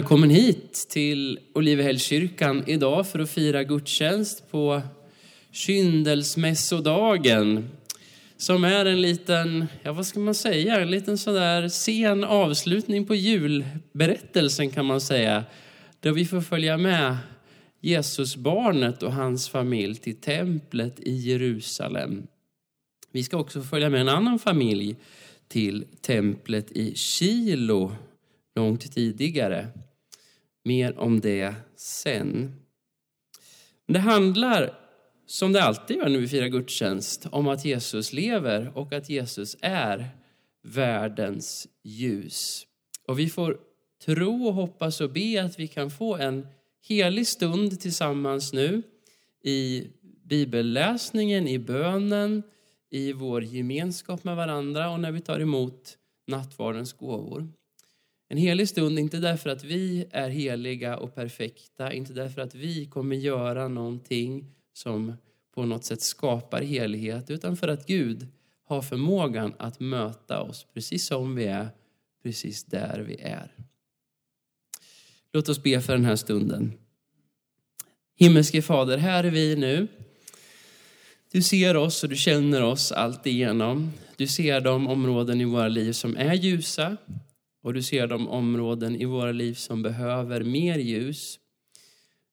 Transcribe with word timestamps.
Välkommen 0.00 0.30
hit 0.30 0.86
till 0.90 1.38
Olivehällskyrkan 1.54 2.64
idag 2.66 3.08
för 3.08 3.18
att 3.18 3.30
fira 3.30 3.64
gudstjänst 3.64 4.50
på 4.50 4.82
kyndelsmässodagen. 5.50 7.70
Som 8.36 8.64
är 8.64 8.84
en 8.84 9.02
liten, 9.02 9.66
ja 9.82 9.92
vad 9.92 10.06
ska 10.06 10.20
man 10.20 10.34
säga, 10.34 10.80
en 10.80 10.90
liten 10.90 11.18
sådär 11.18 11.68
sen 11.68 12.24
avslutning 12.24 13.06
på 13.06 13.14
julberättelsen 13.14 14.70
kan 14.70 14.86
man 14.86 15.00
säga. 15.00 15.44
Där 16.00 16.12
vi 16.12 16.26
får 16.26 16.40
följa 16.40 16.76
med 16.76 17.16
Jesusbarnet 17.80 19.02
och 19.02 19.12
hans 19.12 19.48
familj 19.48 19.96
till 19.96 20.16
templet 20.16 21.00
i 21.00 21.12
Jerusalem. 21.12 22.26
Vi 23.12 23.22
ska 23.22 23.36
också 23.36 23.62
följa 23.62 23.90
med 23.90 24.00
en 24.00 24.08
annan 24.08 24.38
familj 24.38 24.96
till 25.48 25.84
templet 26.00 26.72
i 26.72 26.94
Kilo 26.94 27.92
långt 28.54 28.94
tidigare. 28.94 29.68
Mer 30.70 30.98
om 30.98 31.20
det 31.20 31.54
sen. 31.76 32.54
Det 33.86 33.98
handlar, 33.98 34.78
som 35.26 35.52
det 35.52 35.62
alltid 35.62 35.96
gör 35.96 36.08
när 36.08 36.18
vi 36.18 36.28
firar 36.28 36.46
gudstjänst, 36.46 37.26
om 37.30 37.48
att 37.48 37.64
Jesus 37.64 38.12
lever 38.12 38.78
och 38.78 38.92
att 38.92 39.10
Jesus 39.10 39.56
är 39.60 40.08
världens 40.62 41.68
ljus. 41.82 42.66
Och 43.08 43.18
vi 43.18 43.28
får 43.28 43.58
tro 44.04 44.46
och 44.46 44.54
hoppas 44.54 45.00
och 45.00 45.10
be 45.10 45.42
att 45.44 45.58
vi 45.58 45.68
kan 45.68 45.90
få 45.90 46.16
en 46.16 46.46
helig 46.88 47.26
stund 47.26 47.80
tillsammans 47.80 48.52
nu 48.52 48.82
i 49.44 49.86
bibelläsningen, 50.24 51.48
i 51.48 51.58
bönen, 51.58 52.42
i 52.90 53.12
vår 53.12 53.44
gemenskap 53.44 54.24
med 54.24 54.36
varandra 54.36 54.90
och 54.90 55.00
när 55.00 55.12
vi 55.12 55.20
tar 55.20 55.40
emot 55.40 55.96
nattvardens 56.26 56.92
gåvor. 56.92 57.48
En 58.32 58.38
helig 58.38 58.68
stund, 58.68 58.98
inte 58.98 59.16
därför 59.16 59.50
att 59.50 59.64
vi 59.64 60.06
är 60.10 60.28
heliga 60.28 60.96
och 60.96 61.14
perfekta, 61.14 61.92
inte 61.92 62.12
därför 62.12 62.42
att 62.42 62.54
vi 62.54 62.86
kommer 62.86 63.16
göra 63.16 63.68
någonting 63.68 64.46
som 64.72 65.16
på 65.54 65.64
något 65.64 65.84
sätt 65.84 66.00
skapar 66.00 66.62
helighet, 66.62 67.30
utan 67.30 67.56
för 67.56 67.68
att 67.68 67.86
Gud 67.86 68.26
har 68.64 68.82
förmågan 68.82 69.54
att 69.58 69.80
möta 69.80 70.40
oss 70.42 70.66
precis 70.74 71.06
som 71.06 71.34
vi 71.34 71.44
är, 71.44 71.68
precis 72.22 72.64
där 72.64 73.00
vi 73.00 73.20
är. 73.20 73.50
Låt 75.32 75.48
oss 75.48 75.62
be 75.62 75.80
för 75.80 75.92
den 75.92 76.04
här 76.04 76.16
stunden. 76.16 76.72
Himmelske 78.16 78.62
Fader, 78.62 78.98
här 78.98 79.24
är 79.24 79.30
vi 79.30 79.56
nu. 79.56 79.88
Du 81.32 81.42
ser 81.42 81.76
oss 81.76 82.02
och 82.02 82.08
du 82.08 82.16
känner 82.16 82.62
oss 82.62 82.92
allt 82.92 83.26
igenom. 83.26 83.92
Du 84.16 84.26
ser 84.26 84.60
de 84.60 84.88
områden 84.88 85.40
i 85.40 85.44
våra 85.44 85.68
liv 85.68 85.92
som 85.92 86.16
är 86.16 86.34
ljusa 86.34 86.96
och 87.62 87.74
du 87.74 87.82
ser 87.82 88.06
de 88.06 88.28
områden 88.28 88.96
i 88.96 89.04
våra 89.04 89.32
liv 89.32 89.54
som 89.54 89.82
behöver 89.82 90.44
mer 90.44 90.78
ljus. 90.78 91.38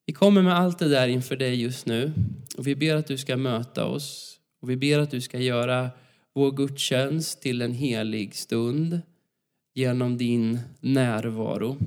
Vi 0.05 0.13
kommer 0.13 0.41
med 0.41 0.57
allt 0.57 0.79
det 0.79 0.89
där 0.89 1.07
inför 1.07 1.35
dig 1.35 1.61
just 1.61 1.85
nu 1.85 2.13
och 2.57 2.67
vi 2.67 2.75
ber 2.75 2.95
att 2.95 3.07
du 3.07 3.17
ska 3.17 3.37
möta 3.37 3.85
oss 3.85 4.39
och 4.61 4.69
vi 4.69 4.77
ber 4.77 4.99
att 4.99 5.11
du 5.11 5.21
ska 5.21 5.39
göra 5.39 5.89
vår 6.33 6.51
gudstjänst 6.51 7.41
till 7.41 7.61
en 7.61 7.73
helig 7.73 8.35
stund 8.35 9.01
genom 9.73 10.17
din 10.17 10.59
närvaro. 10.79 11.77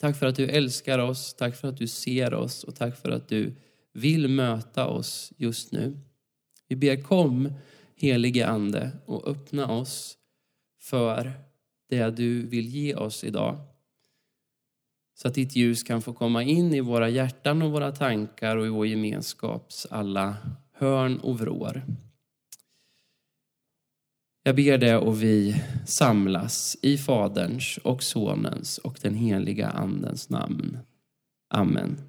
Tack 0.00 0.18
för 0.18 0.26
att 0.26 0.36
du 0.36 0.48
älskar 0.48 0.98
oss, 0.98 1.34
tack 1.34 1.56
för 1.56 1.68
att 1.68 1.76
du 1.76 1.86
ser 1.86 2.34
oss 2.34 2.64
och 2.64 2.76
tack 2.76 2.96
för 2.96 3.10
att 3.10 3.28
du 3.28 3.54
vill 3.92 4.28
möta 4.28 4.86
oss 4.86 5.32
just 5.36 5.72
nu. 5.72 5.98
Vi 6.68 6.76
ber 6.76 7.02
kom 7.02 7.52
helige 7.96 8.46
Ande 8.46 8.90
och 9.06 9.28
öppna 9.28 9.70
oss 9.70 10.18
för 10.80 11.47
det 11.88 12.10
du 12.10 12.46
vill 12.46 12.68
ge 12.68 12.94
oss 12.94 13.24
idag. 13.24 13.58
Så 15.14 15.28
att 15.28 15.34
ditt 15.34 15.56
ljus 15.56 15.82
kan 15.82 16.02
få 16.02 16.12
komma 16.12 16.42
in 16.42 16.74
i 16.74 16.80
våra 16.80 17.08
hjärtan 17.08 17.62
och 17.62 17.72
våra 17.72 17.92
tankar 17.92 18.56
och 18.56 18.66
i 18.66 18.68
vår 18.68 18.86
gemenskaps 18.86 19.86
alla 19.90 20.36
hörn 20.72 21.18
och 21.18 21.38
vrår. 21.38 21.82
Jag 24.42 24.56
ber 24.56 24.78
det 24.78 24.96
och 24.96 25.22
vi 25.22 25.62
samlas 25.86 26.76
i 26.82 26.98
Faderns 26.98 27.78
och 27.84 28.02
Sonens 28.02 28.78
och 28.78 28.98
den 29.02 29.14
heliga 29.14 29.68
Andens 29.68 30.30
namn. 30.30 30.78
Amen. 31.54 32.00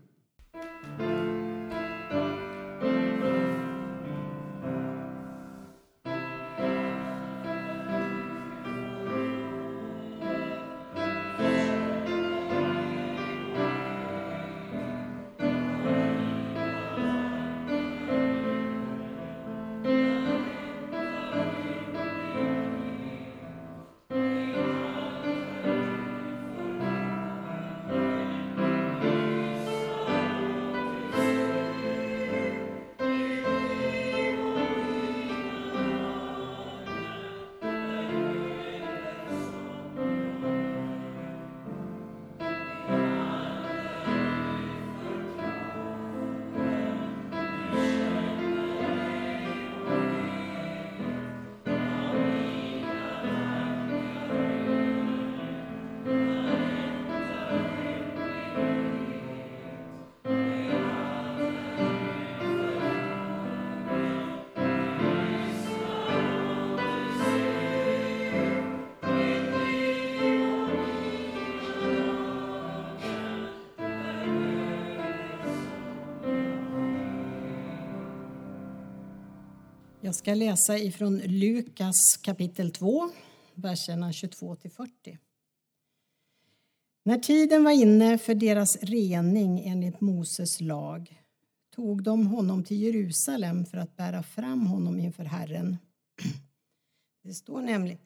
Ska 80.30 80.36
läsa 80.36 80.78
ifrån 80.78 81.18
Lukas 81.18 82.18
kapitel 82.22 82.72
2, 82.72 83.10
verserna 83.54 84.14
22 84.14 84.56
40. 84.56 85.18
När 87.04 87.18
tiden 87.18 87.64
var 87.64 87.72
inne 87.72 88.18
för 88.18 88.36
deras 88.36 88.84
rening 88.84 89.60
enligt 89.66 90.02
Moses 90.02 90.62
lag 90.62 91.22
tog 91.76 92.04
de 92.04 92.28
honom 92.28 92.64
till 92.64 92.82
Jerusalem 92.82 93.66
för 93.66 93.78
att 93.78 93.96
bära 93.96 94.24
fram 94.24 94.68
honom 94.68 95.00
inför 95.00 95.24
Herren. 95.24 95.78
Det 97.24 97.34
står, 97.34 97.62
nämligen, 97.62 98.00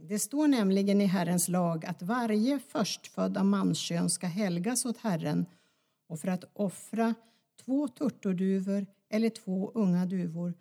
det 0.08 0.18
står 0.18 0.48
nämligen 0.48 1.00
i 1.00 1.06
Herrens 1.06 1.48
lag 1.48 1.86
att 1.86 2.02
varje 2.02 2.58
förstfödd 2.58 3.36
av 3.36 3.44
manskön 3.44 4.10
ska 4.10 4.26
helgas 4.26 4.84
åt 4.84 4.98
Herren 4.98 5.46
och 6.08 6.20
för 6.20 6.28
att 6.28 6.44
offra 6.52 7.14
två 7.64 7.88
turturduvor 7.88 8.86
eller 9.08 9.30
två 9.30 9.72
unga 9.74 10.06
duvor 10.06 10.54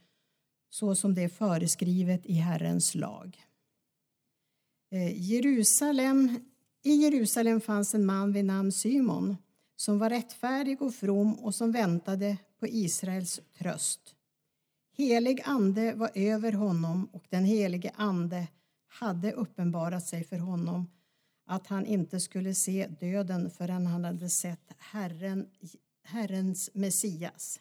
så 0.71 0.95
som 0.95 1.13
det 1.13 1.23
är 1.23 1.29
föreskrivet 1.29 2.25
i 2.25 2.33
Herrens 2.33 2.95
lag. 2.95 3.45
Eh, 4.91 5.21
Jerusalem, 5.21 6.39
I 6.83 6.95
Jerusalem 6.95 7.61
fanns 7.61 7.95
en 7.95 8.05
man 8.05 8.33
vid 8.33 8.45
namn 8.45 8.71
Simon 8.71 9.37
som 9.75 9.99
var 9.99 10.09
rättfärdig 10.09 10.81
och 10.81 10.95
from 10.95 11.33
och 11.33 11.55
som 11.55 11.71
väntade 11.71 12.37
på 12.59 12.67
Israels 12.67 13.41
tröst. 13.57 14.15
Helig 14.97 15.41
ande 15.45 15.93
var 15.93 16.11
över 16.15 16.51
honom 16.51 17.09
och 17.13 17.23
den 17.29 17.45
helige 17.45 17.91
ande 17.95 18.47
hade 18.87 19.31
uppenbarat 19.31 20.07
sig 20.07 20.23
för 20.23 20.37
honom 20.37 20.89
att 21.45 21.67
han 21.67 21.85
inte 21.85 22.19
skulle 22.19 22.55
se 22.55 22.87
döden 22.87 23.49
förrän 23.49 23.87
han 23.87 24.03
hade 24.03 24.29
sett 24.29 24.71
Herren, 24.77 25.49
Herrens 26.03 26.69
Messias. 26.73 27.59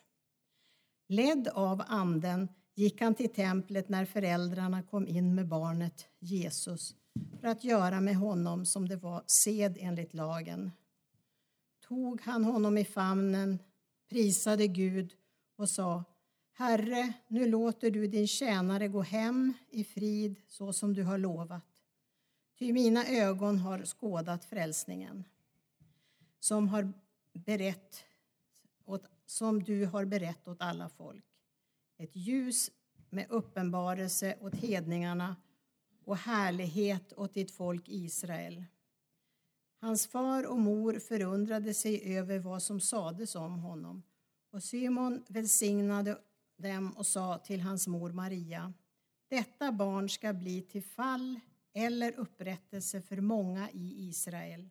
Ledd 1.09 1.49
av 1.49 1.83
anden 1.87 2.49
gick 2.81 3.01
han 3.01 3.15
till 3.15 3.33
templet 3.33 3.89
när 3.89 4.05
föräldrarna 4.05 4.83
kom 4.83 5.09
in 5.09 5.35
med 5.35 5.49
barnet 5.49 6.07
Jesus 6.19 6.95
för 7.41 7.49
att 7.49 7.65
göra 7.65 8.01
med 8.01 8.17
honom 8.17 8.67
som 8.67 8.89
det 8.89 8.97
var 8.97 9.23
sed 9.27 9.77
enligt 9.81 10.15
lagen. 10.15 10.71
Tog 11.89 12.21
han 12.21 12.45
honom 12.45 12.79
i 12.79 12.85
famnen, 12.85 13.59
prisade 14.09 14.67
Gud 14.67 15.13
och 15.57 15.69
sa 15.69 16.05
Herre, 16.53 17.13
nu 17.29 17.47
låter 17.47 17.91
du 17.91 18.07
din 18.07 18.27
tjänare 18.27 18.89
gå 18.89 19.03
hem 19.03 19.53
i 19.71 19.85
frid 19.85 20.37
så 20.49 20.73
som 20.73 20.95
du 20.95 21.03
har 21.03 21.19
lovat. 21.19 21.83
Ty 22.59 22.73
mina 22.73 23.07
ögon 23.07 23.59
har 23.59 23.85
skådat 23.85 24.45
frälsningen 24.45 25.25
som, 26.39 26.69
har 26.69 26.93
berett 27.33 28.05
åt, 28.85 29.05
som 29.27 29.63
du 29.63 29.87
har 29.87 30.05
berett 30.05 30.49
åt 30.49 30.61
alla 30.61 30.89
folk. 30.89 31.30
Ett 32.01 32.17
ljus 32.17 32.71
med 33.11 33.27
uppenbarelse 33.31 34.37
åt 34.41 34.55
hedningarna 34.55 35.37
och 36.05 36.17
härlighet 36.17 37.13
åt 37.13 37.35
ditt 37.35 37.51
folk 37.51 37.89
Israel. 37.89 38.65
Hans 39.81 40.07
far 40.07 40.47
och 40.47 40.59
mor 40.59 40.99
förundrade 40.99 41.75
sig 41.75 42.17
över 42.17 42.39
vad 42.39 42.63
som 42.63 42.81
sades 42.81 43.35
om 43.35 43.59
honom 43.59 44.03
och 44.51 44.63
Simon 44.63 45.25
välsignade 45.29 46.19
dem 46.57 46.93
och 46.93 47.07
sa 47.07 47.39
till 47.39 47.61
hans 47.61 47.87
mor 47.87 48.13
Maria 48.13 48.73
Detta 49.29 49.73
barn 49.73 50.09
ska 50.09 50.33
bli 50.33 50.63
till 50.63 50.85
fall 50.85 51.41
eller 51.73 52.13
upprättelse 52.13 53.03
för 53.03 53.21
många 53.21 53.71
i 53.71 54.09
Israel 54.09 54.71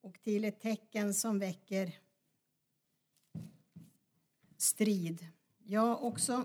och 0.00 0.22
till 0.22 0.44
ett 0.44 0.60
tecken 0.60 1.14
som 1.14 1.38
väcker 1.38 1.98
strid. 4.56 5.26
Ja, 5.64 5.96
också 5.96 6.44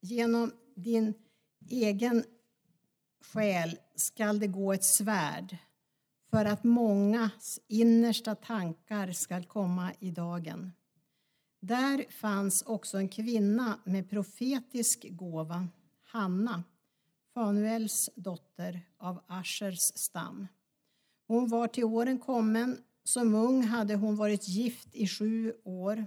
genom 0.00 0.52
din 0.74 1.14
egen 1.70 2.24
själ 3.20 3.78
skall 3.94 4.38
det 4.38 4.46
gå 4.46 4.72
ett 4.72 4.84
svärd 4.84 5.56
för 6.30 6.44
att 6.44 6.64
mångas 6.64 7.60
innersta 7.68 8.34
tankar 8.34 9.12
skall 9.12 9.44
komma 9.44 9.92
i 10.00 10.10
dagen. 10.10 10.72
Där 11.60 12.04
fanns 12.10 12.62
också 12.62 12.98
en 12.98 13.08
kvinna 13.08 13.78
med 13.84 14.10
profetisk 14.10 15.06
gåva, 15.10 15.68
Hanna, 16.02 16.64
Fanuels 17.34 18.10
dotter 18.16 18.80
av 18.98 19.24
Aschers 19.26 19.78
stam. 19.94 20.46
Hon 21.26 21.48
var 21.48 21.68
till 21.68 21.84
åren 21.84 22.18
kommen. 22.18 22.78
Som 23.04 23.34
ung 23.34 23.62
hade 23.62 23.94
hon 23.94 24.16
varit 24.16 24.48
gift 24.48 24.94
i 24.94 25.06
sju 25.08 25.52
år. 25.64 26.06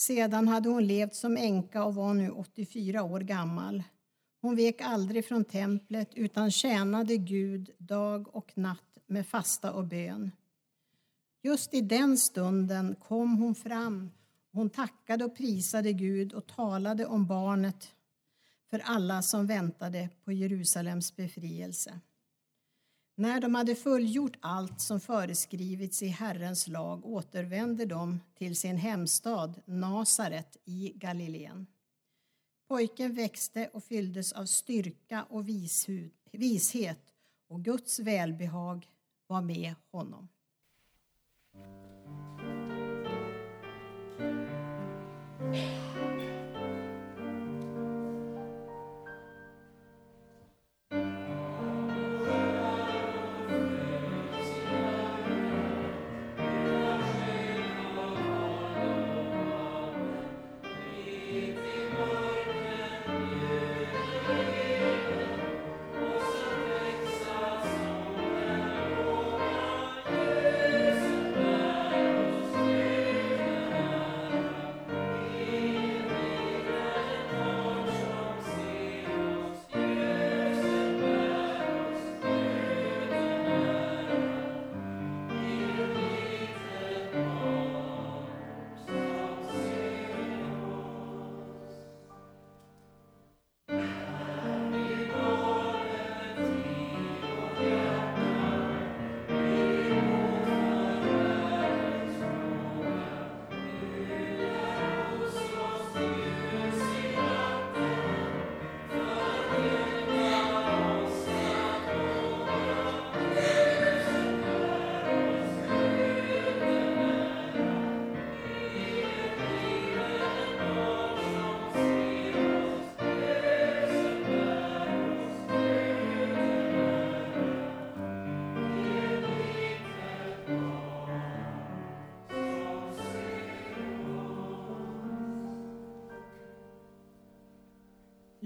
Sedan 0.00 0.48
hade 0.48 0.68
hon 0.68 0.86
levt 0.86 1.14
som 1.14 1.36
änka 1.36 1.84
och 1.84 1.94
var 1.94 2.14
nu 2.14 2.30
84 2.30 3.02
år 3.02 3.20
gammal. 3.20 3.82
Hon 4.40 4.56
vek 4.56 4.80
aldrig 4.80 5.24
från 5.24 5.44
templet 5.44 6.14
utan 6.14 6.50
tjänade 6.50 7.16
Gud 7.16 7.70
dag 7.78 8.36
och 8.36 8.52
natt 8.54 8.98
med 9.06 9.26
fasta 9.26 9.72
och 9.72 9.84
bön. 9.84 10.30
Just 11.42 11.74
i 11.74 11.80
den 11.80 12.18
stunden 12.18 12.96
kom 13.08 13.36
hon 13.36 13.54
fram. 13.54 14.10
Hon 14.52 14.70
tackade 14.70 15.24
och 15.24 15.36
prisade 15.36 15.92
Gud 15.92 16.32
och 16.32 16.46
talade 16.46 17.06
om 17.06 17.26
barnet 17.26 17.88
för 18.70 18.78
alla 18.84 19.22
som 19.22 19.46
väntade 19.46 20.08
på 20.24 20.32
Jerusalems 20.32 21.16
befrielse. 21.16 22.00
När 23.20 23.40
de 23.40 23.54
hade 23.54 23.74
fullgjort 23.74 24.36
allt 24.40 24.80
som 24.80 25.00
föreskrivits 25.00 26.02
i 26.02 26.06
Herrens 26.06 26.68
lag 26.68 27.06
återvände 27.06 27.86
de 27.86 28.20
till 28.34 28.56
sin 28.56 28.76
hemstad 28.76 29.60
Nasaret 29.64 30.56
i 30.64 30.92
Galileen. 30.94 31.66
Pojken 32.68 33.14
växte 33.14 33.70
och 33.72 33.84
fylldes 33.84 34.32
av 34.32 34.44
styrka 34.44 35.26
och 35.30 35.48
vishet 36.32 37.14
och 37.48 37.64
Guds 37.64 37.98
välbehag 37.98 38.86
var 39.26 39.40
med 39.40 39.74
honom. 39.92 40.28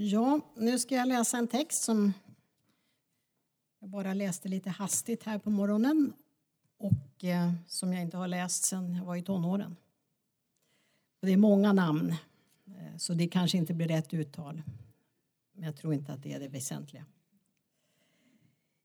Ja, 0.06 0.40
nu 0.56 0.78
ska 0.78 0.94
jag 0.94 1.08
läsa 1.08 1.38
en 1.38 1.49
text 1.49 1.82
som 1.82 2.12
jag 3.80 3.90
bara 3.90 4.14
läste 4.14 4.49
lite 4.49 4.70
hastigt 4.70 5.23
här 5.23 5.38
på 5.38 5.50
morgonen 5.50 6.12
och 6.78 7.25
eh, 7.25 7.52
som 7.66 7.92
jag 7.92 8.02
inte 8.02 8.16
har 8.16 8.28
läst 8.28 8.64
sedan 8.64 8.94
jag 8.94 9.04
var 9.04 9.16
i 9.16 9.23
tonåren. 9.23 9.76
Och 11.20 11.26
det 11.26 11.32
är 11.32 11.37
många 11.37 11.73
namn, 11.73 12.11
eh, 12.66 12.96
så 12.99 13.14
det 13.14 13.28
kanske 13.28 13.58
inte 13.58 13.75
blir 13.75 13.88
rätt 13.88 14.14
uttal. 14.14 14.62
Men 15.52 15.64
jag 15.64 15.76
tror 15.76 15.94
inte 15.94 16.12
att 16.12 16.23
det 16.23 16.32
är 16.32 16.40
det 16.40 16.49
väsentliga. 16.49 17.04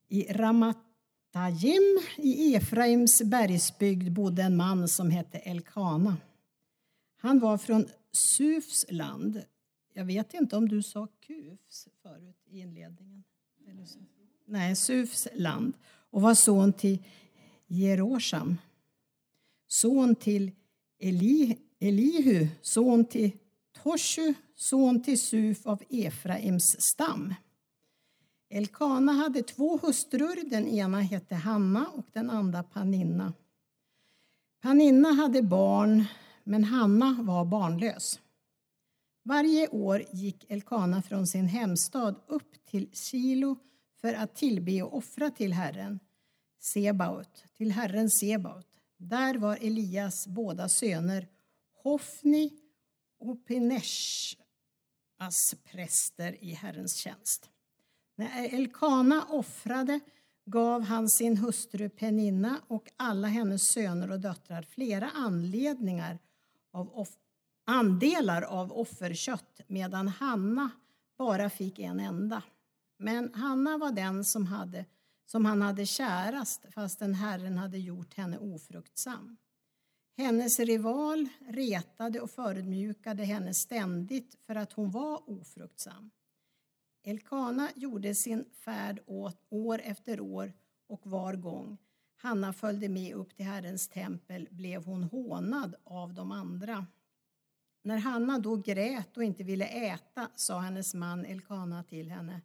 I 0.07 0.33
Ramatayim 0.33 1.99
i 2.17 2.55
Efraims 2.55 3.21
bergsbygd 3.25 4.11
bodde 4.11 4.43
en 4.43 4.57
man 4.57 4.87
som 4.87 5.11
hette 5.11 5.37
Elkana. 5.37 6.17
Han 7.17 7.39
var 7.39 7.57
från 7.57 7.87
Sufs 8.11 8.85
land 8.89 9.43
jag 9.99 10.05
vet 10.05 10.33
inte 10.33 10.57
om 10.57 10.69
du 10.69 10.83
sa 10.83 11.07
Kufs 11.19 11.87
förut 12.01 12.37
i 12.45 12.59
inledningen. 12.59 13.23
Nej, 14.45 14.75
Sufs 14.75 15.27
land 15.33 15.73
och 16.09 16.21
var 16.21 16.33
son 16.33 16.73
till 16.73 17.03
Jerosham. 17.67 18.57
Son 19.67 20.15
till 20.15 20.51
Eli, 20.99 21.57
Elihu, 21.79 22.47
son 22.61 23.05
till 23.05 23.31
Toshu, 23.83 24.33
son 24.55 25.03
till 25.03 25.21
Suf 25.21 25.67
av 25.67 25.83
Efraims 25.89 26.75
stam. 26.79 27.33
Elkana 28.49 29.11
hade 29.11 29.43
två 29.43 29.77
hustrur, 29.77 30.49
den 30.49 30.67
ena 30.67 31.01
hette 31.01 31.35
Hanna 31.35 31.87
och 31.87 32.05
den 32.13 32.29
andra 32.29 32.63
Paninna. 32.63 33.33
Paninna 34.61 35.11
hade 35.11 35.41
barn, 35.41 36.05
men 36.43 36.63
Hanna 36.63 37.17
var 37.21 37.45
barnlös. 37.45 38.19
Varje 39.23 39.67
år 39.67 40.05
gick 40.11 40.51
Elkana 40.51 41.01
från 41.01 41.27
sin 41.27 41.45
hemstad 41.45 42.15
upp 42.27 42.65
till 42.65 42.89
Silo 42.93 43.57
för 44.01 44.13
att 44.13 44.35
tillbe 44.35 44.81
och 44.81 44.97
offra 44.97 45.29
till 45.29 45.53
Herren, 45.53 45.99
Sebaot, 46.59 47.43
till 47.57 47.71
Herren 47.71 48.09
Sebaot. 48.09 48.67
Där 48.97 49.35
var 49.35 49.57
Elias 49.61 50.27
båda 50.27 50.69
söner 50.69 51.27
Hofni 51.83 52.51
och 53.19 53.45
Pineshas 53.45 54.45
präster 55.63 56.43
i 56.43 56.53
Herrens 56.53 56.95
tjänst. 56.95 57.49
När 58.15 58.53
Elkana 58.53 59.25
offrade 59.29 59.99
gav 60.45 60.81
han 60.81 61.09
sin 61.09 61.37
hustru 61.37 61.89
Peninna 61.89 62.61
och 62.67 62.89
alla 62.97 63.27
hennes 63.27 63.61
söner 63.73 64.11
och 64.11 64.19
döttrar 64.19 64.61
flera 64.61 65.09
anledningar 65.09 66.19
av 66.71 66.99
andelar 67.69 68.41
av 68.41 68.71
offerkött 68.71 69.61
medan 69.67 70.07
Hanna 70.07 70.71
bara 71.17 71.49
fick 71.49 71.79
en 71.79 71.99
enda. 71.99 72.43
Men 72.97 73.33
Hanna 73.33 73.77
var 73.77 73.91
den 73.91 74.25
som 74.25 74.45
hade 74.45 74.85
som 75.25 75.45
han 75.45 75.61
hade 75.61 75.85
kärast 75.85 76.73
fastän 76.73 77.13
Herren 77.13 77.57
hade 77.57 77.77
gjort 77.77 78.13
henne 78.13 78.37
ofruktsam. 78.37 79.37
Hennes 80.17 80.59
rival 80.59 81.27
retade 81.47 82.21
och 82.21 82.31
förödmjukade 82.31 83.23
henne 83.23 83.53
ständigt 83.53 84.35
för 84.45 84.55
att 84.55 84.73
hon 84.73 84.91
var 84.91 85.29
ofruktsam. 85.29 86.11
Elkana 87.03 87.69
gjorde 87.75 88.15
sin 88.15 88.45
färd 88.65 88.99
åt 89.05 89.45
år 89.49 89.81
efter 89.83 90.19
år 90.19 90.53
och 90.87 91.07
var 91.07 91.33
gång 91.33 91.77
Hanna 92.21 92.53
följde 92.53 92.89
med 92.89 93.15
upp 93.15 93.35
till 93.35 93.45
Herrens 93.45 93.87
tempel 93.87 94.47
blev 94.51 94.85
hon 94.85 95.03
hånad 95.03 95.75
av 95.83 96.13
de 96.13 96.31
andra. 96.31 96.85
När 97.81 97.97
Hanna 97.97 98.39
då 98.39 98.55
grät 98.55 99.17
och 99.17 99.23
inte 99.23 99.43
ville 99.43 99.65
äta 99.65 100.29
sa 100.35 100.59
hennes 100.59 100.93
man 100.93 101.25
Elkana 101.25 101.83
till 101.83 102.11
henne 102.11 102.41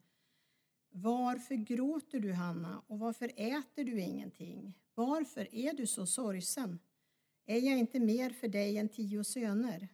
Varför 0.91 1.55
gråter 1.55 2.21
du, 2.21 2.33
Hanna, 2.33 2.83
och 2.87 2.99
varför 2.99 3.31
äter 3.37 3.85
du 3.85 4.01
ingenting? 4.01 4.79
Varför 4.95 5.55
är 5.55 5.73
du 5.73 5.87
så 5.87 6.07
sorgsen? 6.07 6.79
Är 7.47 7.59
jag 7.59 7.79
inte 7.79 8.01
mer 8.01 8.31
för 8.31 8.49
dig 8.49 8.79
än 8.79 8.89
tio 8.89 9.25
söner? 9.25 9.89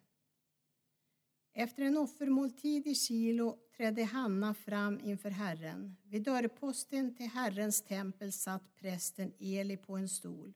Efter 1.52 1.82
en 1.82 1.96
offermåltid 1.96 2.86
i 2.86 2.94
Kilo 2.94 3.58
trädde 3.76 4.04
Hanna 4.04 4.54
fram 4.54 5.00
inför 5.04 5.30
Herren. 5.30 5.96
Vid 6.02 6.22
dörrposten 6.22 7.14
till 7.14 7.26
Herrens 7.26 7.82
tempel 7.82 8.32
satt 8.32 8.76
prästen 8.76 9.32
Eli 9.38 9.76
på 9.76 9.96
en 9.96 10.08
stol. 10.08 10.52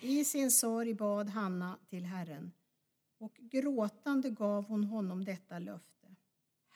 I 0.00 0.24
sin 0.24 0.50
sorg 0.50 0.94
bad 0.94 1.28
Hanna 1.28 1.78
till 1.88 2.04
Herren 2.04 2.52
och 3.18 3.34
gråtande 3.34 4.30
gav 4.30 4.64
hon 4.64 4.84
honom 4.84 5.24
detta 5.24 5.58
löfte. 5.58 6.16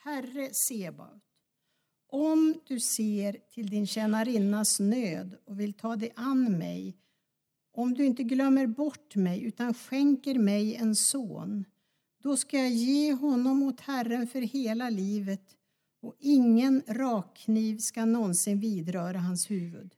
Herre 0.03 0.49
Sebaot, 0.53 1.23
om 2.07 2.55
du 2.67 2.79
ser 2.79 3.37
till 3.49 3.69
din 3.69 3.87
tjänarinnas 3.87 4.79
nöd 4.79 5.37
och 5.45 5.59
vill 5.59 5.73
ta 5.73 5.95
dig 5.95 6.13
an 6.15 6.57
mig, 6.57 6.97
om 7.73 7.93
du 7.93 8.05
inte 8.05 8.23
glömmer 8.23 8.67
bort 8.67 9.15
mig 9.15 9.43
utan 9.43 9.73
skänker 9.73 10.39
mig 10.39 10.75
en 10.75 10.95
son, 10.95 11.65
då 12.23 12.37
ska 12.37 12.57
jag 12.57 12.71
ge 12.71 13.13
honom 13.13 13.63
åt 13.63 13.79
Herren 13.79 14.27
för 14.27 14.41
hela 14.41 14.89
livet 14.89 15.57
och 16.01 16.15
ingen 16.19 16.83
rakkniv 16.87 17.77
ska 17.77 18.05
någonsin 18.05 18.59
vidröra 18.59 19.19
hans 19.19 19.51
huvud. 19.51 19.95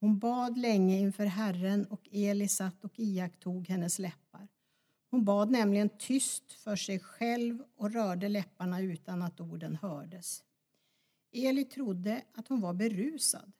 Hon 0.00 0.18
bad 0.18 0.58
länge 0.58 0.98
inför 0.98 1.26
Herren 1.26 1.84
och 1.84 2.08
Eli 2.12 2.48
satt 2.48 2.84
och 2.84 2.98
iakttog 2.98 3.68
hennes 3.68 3.98
läppar. 3.98 4.48
Hon 5.10 5.24
bad 5.24 5.50
nämligen 5.50 5.88
tyst 5.88 6.52
för 6.52 6.76
sig 6.76 7.00
själv 7.00 7.64
och 7.76 7.92
rörde 7.92 8.28
läpparna 8.28 8.80
utan 8.80 9.22
att 9.22 9.40
orden 9.40 9.76
hördes. 9.76 10.44
Eli 11.32 11.64
trodde 11.64 12.22
att 12.34 12.48
hon 12.48 12.60
var 12.60 12.74
berusad. 12.74 13.52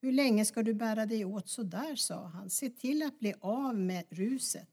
Hur 0.00 0.12
länge 0.12 0.44
ska 0.44 0.62
du 0.62 0.74
bära 0.74 1.06
dig 1.06 1.24
åt 1.24 1.48
så 1.48 1.62
där, 1.62 1.96
sa 1.96 2.26
han. 2.26 2.50
Se 2.50 2.70
till 2.70 3.02
att 3.02 3.18
bli 3.18 3.34
av 3.40 3.74
med 3.76 4.04
ruset. 4.10 4.68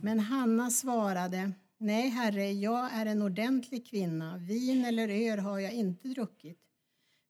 Men 0.00 0.20
Hanna 0.20 0.70
svarade, 0.70 1.52
nej 1.78 2.08
herre, 2.08 2.52
jag 2.52 2.92
är 2.92 3.06
en 3.06 3.22
ordentlig 3.22 3.86
kvinna. 3.86 4.36
Vin 4.36 4.84
eller 4.84 5.08
öl 5.08 5.38
har 5.38 5.58
jag 5.58 5.72
inte 5.72 6.08
druckit. 6.08 6.58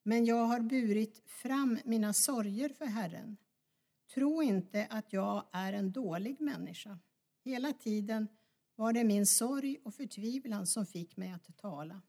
Men 0.02 0.25
jag 0.25 0.45
har 0.47 0.61
burit 0.61 1.23
fram 1.26 1.78
mina 1.85 2.12
sorger 2.12 2.68
för 2.68 2.87
Herren. 2.87 3.37
Tro 4.14 4.42
inte 4.42 4.87
att 4.90 5.12
jag 5.12 5.45
är 5.52 5.73
en 5.73 5.92
dålig 5.92 6.40
människa. 6.40 6.99
Hela 7.47 7.73
tiden 7.73 8.29
var 8.75 8.93
det 8.93 9.05
min 9.05 9.26
sorg 9.26 9.79
och 9.85 9.95
förtvivlan 9.95 10.67
som 10.67 10.87
fick 10.87 11.17
mig 11.17 11.31
att 11.31 11.57
tala. 11.57 12.03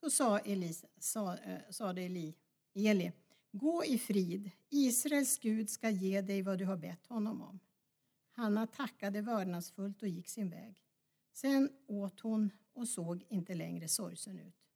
Då 0.00 0.10
sa, 0.10 0.38
Elisa, 0.38 0.88
sa, 0.98 1.36
eh, 1.36 1.60
sa 1.70 1.92
det 1.92 2.02
Eli, 2.02 2.34
Eli, 2.74 3.12
gå 3.52 3.84
i 3.84 3.98
frid, 3.98 4.50
Israels 4.68 5.38
Gud 5.38 5.70
ska 5.70 5.90
ge 5.90 6.20
dig 6.20 6.42
vad 6.42 6.58
du 6.58 6.64
har 6.64 6.76
bett 6.76 7.06
honom 7.06 7.42
om. 7.42 7.60
Hanna 8.30 8.66
tackade 8.66 9.20
vördnadsfullt 9.20 10.02
och 10.02 10.08
gick 10.08 10.28
sin 10.28 10.50
väg. 10.50 10.82
Sen 11.32 11.70
åt 11.86 12.20
hon 12.20 12.50
och 12.72 12.88
såg 12.88 13.26
inte 13.28 13.54
längre 13.54 13.88
sorgsen 13.88 14.38
ut. 14.38 14.66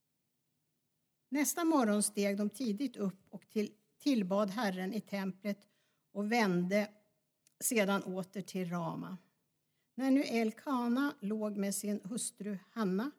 Nästa 1.29 1.65
morgon 1.65 2.03
steg 2.03 2.37
de 2.37 2.51
tidigt 2.51 2.97
upp 2.97 3.27
och 3.31 3.49
till, 3.49 3.73
tillbad 3.99 4.51
Herren 4.51 4.93
i 4.93 5.01
templet 5.01 5.69
och 6.13 6.33
vände 6.33 6.91
sedan 7.61 8.03
åter 8.03 8.43
till 8.43 8.71
Rama. 8.71 9.19
När 9.95 10.11
nu 10.11 10.23
Elkana 10.23 11.15
låg 11.21 11.57
med 11.57 11.75
sin 11.75 12.01
hustru 12.05 12.59
Hanna 12.71 13.11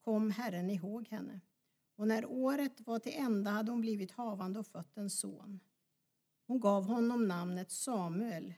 kom 0.00 0.30
Herren 0.30 0.70
ihåg 0.70 1.08
henne. 1.08 1.40
Och 1.96 2.08
när 2.08 2.26
året 2.26 2.80
var 2.80 2.98
till 2.98 3.14
ända 3.14 3.50
hade 3.50 3.70
hon 3.70 3.80
blivit 3.80 4.12
havande 4.12 4.58
och 4.58 4.66
fött 4.66 4.96
en 4.96 5.10
son. 5.10 5.60
Hon 6.46 6.60
gav 6.60 6.84
honom 6.84 7.28
namnet 7.28 7.70
Samuel, 7.70 8.54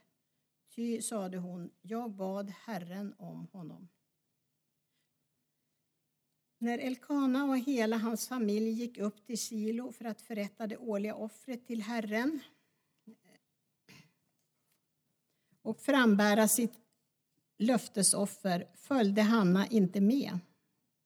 ty, 0.75 1.01
sade 1.01 1.37
hon, 1.37 1.71
jag 1.81 2.11
bad 2.11 2.49
Herren 2.49 3.13
om 3.17 3.47
honom. 3.51 3.87
När 6.57 6.79
Elkana 6.79 7.45
och 7.45 7.57
hela 7.57 7.97
hans 7.97 8.27
familj 8.27 8.69
gick 8.69 8.97
upp 8.97 9.25
till 9.25 9.37
Silo 9.37 9.91
för 9.91 10.05
att 10.05 10.21
förrätta 10.21 10.67
det 10.67 10.77
årliga 10.77 11.15
offret 11.15 11.65
till 11.65 11.81
Herren 11.81 12.39
och 15.61 15.79
frambära 15.79 16.47
sitt 16.47 16.86
löftesoffer 17.57 18.67
följde 18.75 19.21
Hanna 19.21 19.67
inte 19.67 20.01
med. 20.01 20.39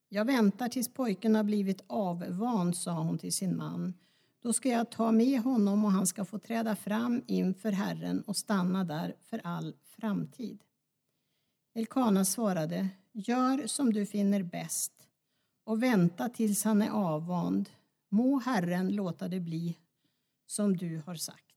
Jag 0.09 0.25
väntar 0.25 0.69
tills 0.69 0.93
pojken 0.93 1.35
har 1.35 1.43
blivit 1.43 1.83
avvand, 1.87 2.75
sa 2.77 2.91
hon 2.91 3.17
till 3.17 3.33
sin 3.33 3.57
man. 3.57 3.93
Då 4.41 4.53
ska 4.53 4.69
jag 4.69 4.91
ta 4.91 5.11
med 5.11 5.41
honom 5.41 5.85
och 5.85 5.91
han 5.91 6.07
ska 6.07 6.25
få 6.25 6.39
träda 6.39 6.75
fram 6.75 7.23
inför 7.27 7.71
Herren 7.71 8.21
och 8.21 8.37
stanna 8.37 8.83
där 8.83 9.15
för 9.19 9.41
all 9.43 9.75
framtid. 9.83 10.63
Elkana 11.73 12.25
svarade, 12.25 12.89
gör 13.11 13.67
som 13.67 13.93
du 13.93 14.05
finner 14.05 14.43
bäst 14.43 14.93
och 15.63 15.83
vänta 15.83 16.29
tills 16.29 16.63
han 16.63 16.81
är 16.81 16.89
avvand. 16.89 17.69
Må 18.09 18.39
Herren 18.39 18.95
låta 18.95 19.27
det 19.27 19.39
bli 19.39 19.77
som 20.47 20.77
du 20.77 21.01
har 21.05 21.15
sagt. 21.15 21.50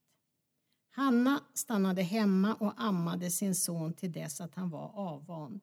Hanna 0.95 1.43
stannade 1.53 2.01
hemma 2.01 2.53
och 2.53 2.73
ammade 2.77 3.31
sin 3.31 3.55
son 3.55 3.93
till 3.93 4.11
dess 4.11 4.41
att 4.41 4.55
han 4.55 4.69
var 4.69 4.91
avvand. 4.93 5.61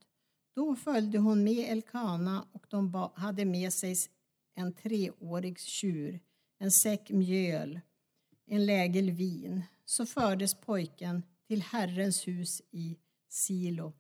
Då 0.55 0.77
följde 0.77 1.19
hon 1.19 1.45
med 1.45 1.73
Elkana 1.73 2.47
och 2.53 2.67
de 2.69 3.11
hade 3.15 3.45
med 3.45 3.73
sig 3.73 3.97
en 4.55 4.73
treårig 4.73 5.59
tjur, 5.59 6.21
en 6.59 6.71
säck 6.71 7.11
mjöl, 7.11 7.81
en 8.47 8.67
lägel 8.67 9.11
vin. 9.11 9.63
Så 9.85 10.07
fördes 10.07 10.55
pojken 10.55 11.23
till 11.47 11.63
Herrens 11.63 12.29
hus 12.29 12.63
i 12.71 12.99
Silo. 13.29 13.93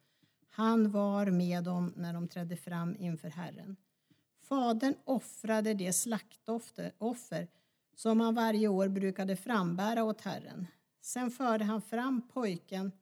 Han 0.50 0.90
var 0.90 1.26
med 1.26 1.64
dem 1.64 1.92
när 1.96 2.12
de 2.12 2.28
trädde 2.28 2.56
fram 2.56 2.96
inför 2.98 3.28
Herren. 3.28 3.76
Fadern 4.48 4.94
offrade 5.04 5.74
det 5.74 5.92
slaktoffer 5.92 7.48
som 7.96 8.20
han 8.20 8.34
varje 8.34 8.68
år 8.68 8.88
brukade 8.88 9.36
frambära 9.36 10.04
åt 10.04 10.20
Herren. 10.20 10.66
Sen 11.04 11.30
förde 11.30 11.64
han 11.64 11.82
fram 11.82 12.28
pojken 12.28 12.92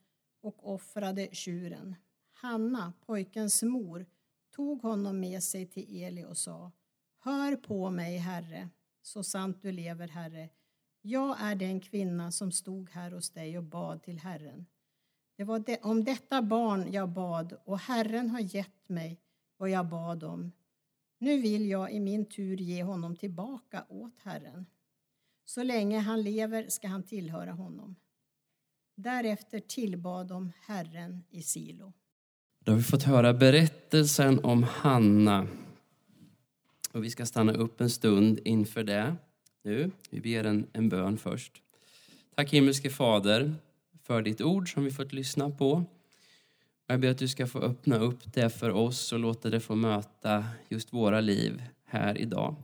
och 0.40 0.74
offrade 0.74 1.28
tjuren. 1.32 1.94
Hanna, 2.32 2.92
pojkens 3.06 3.62
mor, 3.62 4.06
tog 4.50 4.82
honom 4.82 5.20
med 5.20 5.42
sig 5.42 5.66
till 5.66 6.02
Eli 6.02 6.24
och 6.24 6.36
sa 6.36 6.72
Hör 7.18 7.56
på 7.56 7.90
mig, 7.90 8.16
Herre, 8.16 8.68
så 9.02 9.22
sant 9.22 9.62
du 9.62 9.72
lever, 9.72 10.08
Herre. 10.08 10.48
Jag 11.02 11.36
är 11.40 11.54
den 11.54 11.80
kvinna 11.80 12.32
som 12.32 12.52
stod 12.52 12.90
här 12.90 13.10
hos 13.10 13.30
dig 13.30 13.58
och 13.58 13.64
bad 13.64 14.02
till 14.02 14.18
Herren. 14.18 14.66
Det 15.36 15.44
var 15.44 15.58
det, 15.58 15.80
om 15.82 16.04
detta 16.04 16.42
barn 16.42 16.92
jag 16.92 17.08
bad 17.08 17.52
och 17.64 17.78
Herren 17.78 18.30
har 18.30 18.40
gett 18.40 18.88
mig 18.88 19.20
vad 19.56 19.70
jag 19.70 19.88
bad 19.88 20.24
om. 20.24 20.52
Nu 21.18 21.40
vill 21.40 21.68
jag 21.68 21.92
i 21.92 22.00
min 22.00 22.24
tur 22.24 22.56
ge 22.56 22.82
honom 22.82 23.16
tillbaka 23.16 23.84
åt 23.88 24.18
Herren. 24.18 24.66
Så 25.50 25.62
länge 25.62 25.98
han 25.98 26.22
lever 26.22 26.66
ska 26.68 26.88
han 26.88 27.02
tillhöra 27.02 27.52
honom. 27.52 27.96
Därefter 28.94 29.60
tillbad 29.60 30.28
de 30.28 30.52
Herren 30.66 31.24
i 31.30 31.42
Silo. 31.42 31.92
Då 32.64 32.72
har 32.72 32.76
vi 32.76 32.82
fått 32.82 33.02
höra 33.02 33.34
berättelsen 33.34 34.44
om 34.44 34.62
Hanna. 34.62 35.46
Och 36.92 37.04
vi 37.04 37.10
ska 37.10 37.26
stanna 37.26 37.52
upp 37.52 37.80
en 37.80 37.90
stund 37.90 38.40
inför 38.44 38.84
det 38.84 39.16
nu. 39.62 39.90
Vi 40.10 40.20
ber 40.20 40.44
en, 40.44 40.66
en 40.72 40.88
bön 40.88 41.18
först. 41.18 41.62
Tack 42.34 42.52
himmelske 42.52 42.90
Fader 42.90 43.54
för 44.02 44.22
ditt 44.22 44.40
ord 44.40 44.72
som 44.72 44.84
vi 44.84 44.90
fått 44.90 45.12
lyssna 45.12 45.50
på. 45.50 45.84
Jag 46.86 47.00
ber 47.00 47.10
att 47.10 47.18
du 47.18 47.28
ska 47.28 47.46
få 47.46 47.58
öppna 47.58 47.98
upp 47.98 48.32
det 48.34 48.50
för 48.50 48.70
oss 48.70 49.12
och 49.12 49.18
låta 49.18 49.50
det 49.50 49.60
få 49.60 49.74
möta 49.74 50.44
just 50.68 50.92
våra 50.92 51.20
liv 51.20 51.62
här 51.84 52.18
idag. 52.18 52.56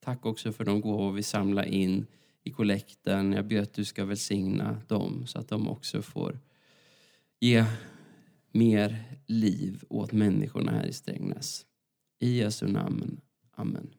Tack 0.00 0.26
också 0.26 0.52
för 0.52 0.64
de 0.64 0.80
gåvor 0.80 1.12
vi 1.12 1.22
samlar 1.22 1.64
in 1.64 2.06
i 2.48 2.52
kollekten. 2.52 3.32
Jag 3.32 3.46
ber 3.46 3.62
att 3.62 3.74
du 3.74 3.84
ska 3.84 4.04
välsigna 4.04 4.82
dem 4.88 5.26
så 5.26 5.38
att 5.38 5.48
de 5.48 5.68
också 5.68 6.02
får 6.02 6.38
ge 7.40 7.64
mer 8.52 9.04
liv 9.26 9.84
åt 9.88 10.12
människorna 10.12 10.72
här 10.72 10.86
i 10.86 10.92
Strängnäs. 10.92 11.66
I 12.20 12.38
Jesu 12.38 12.66
namn. 12.66 13.20
Amen. 13.54 13.90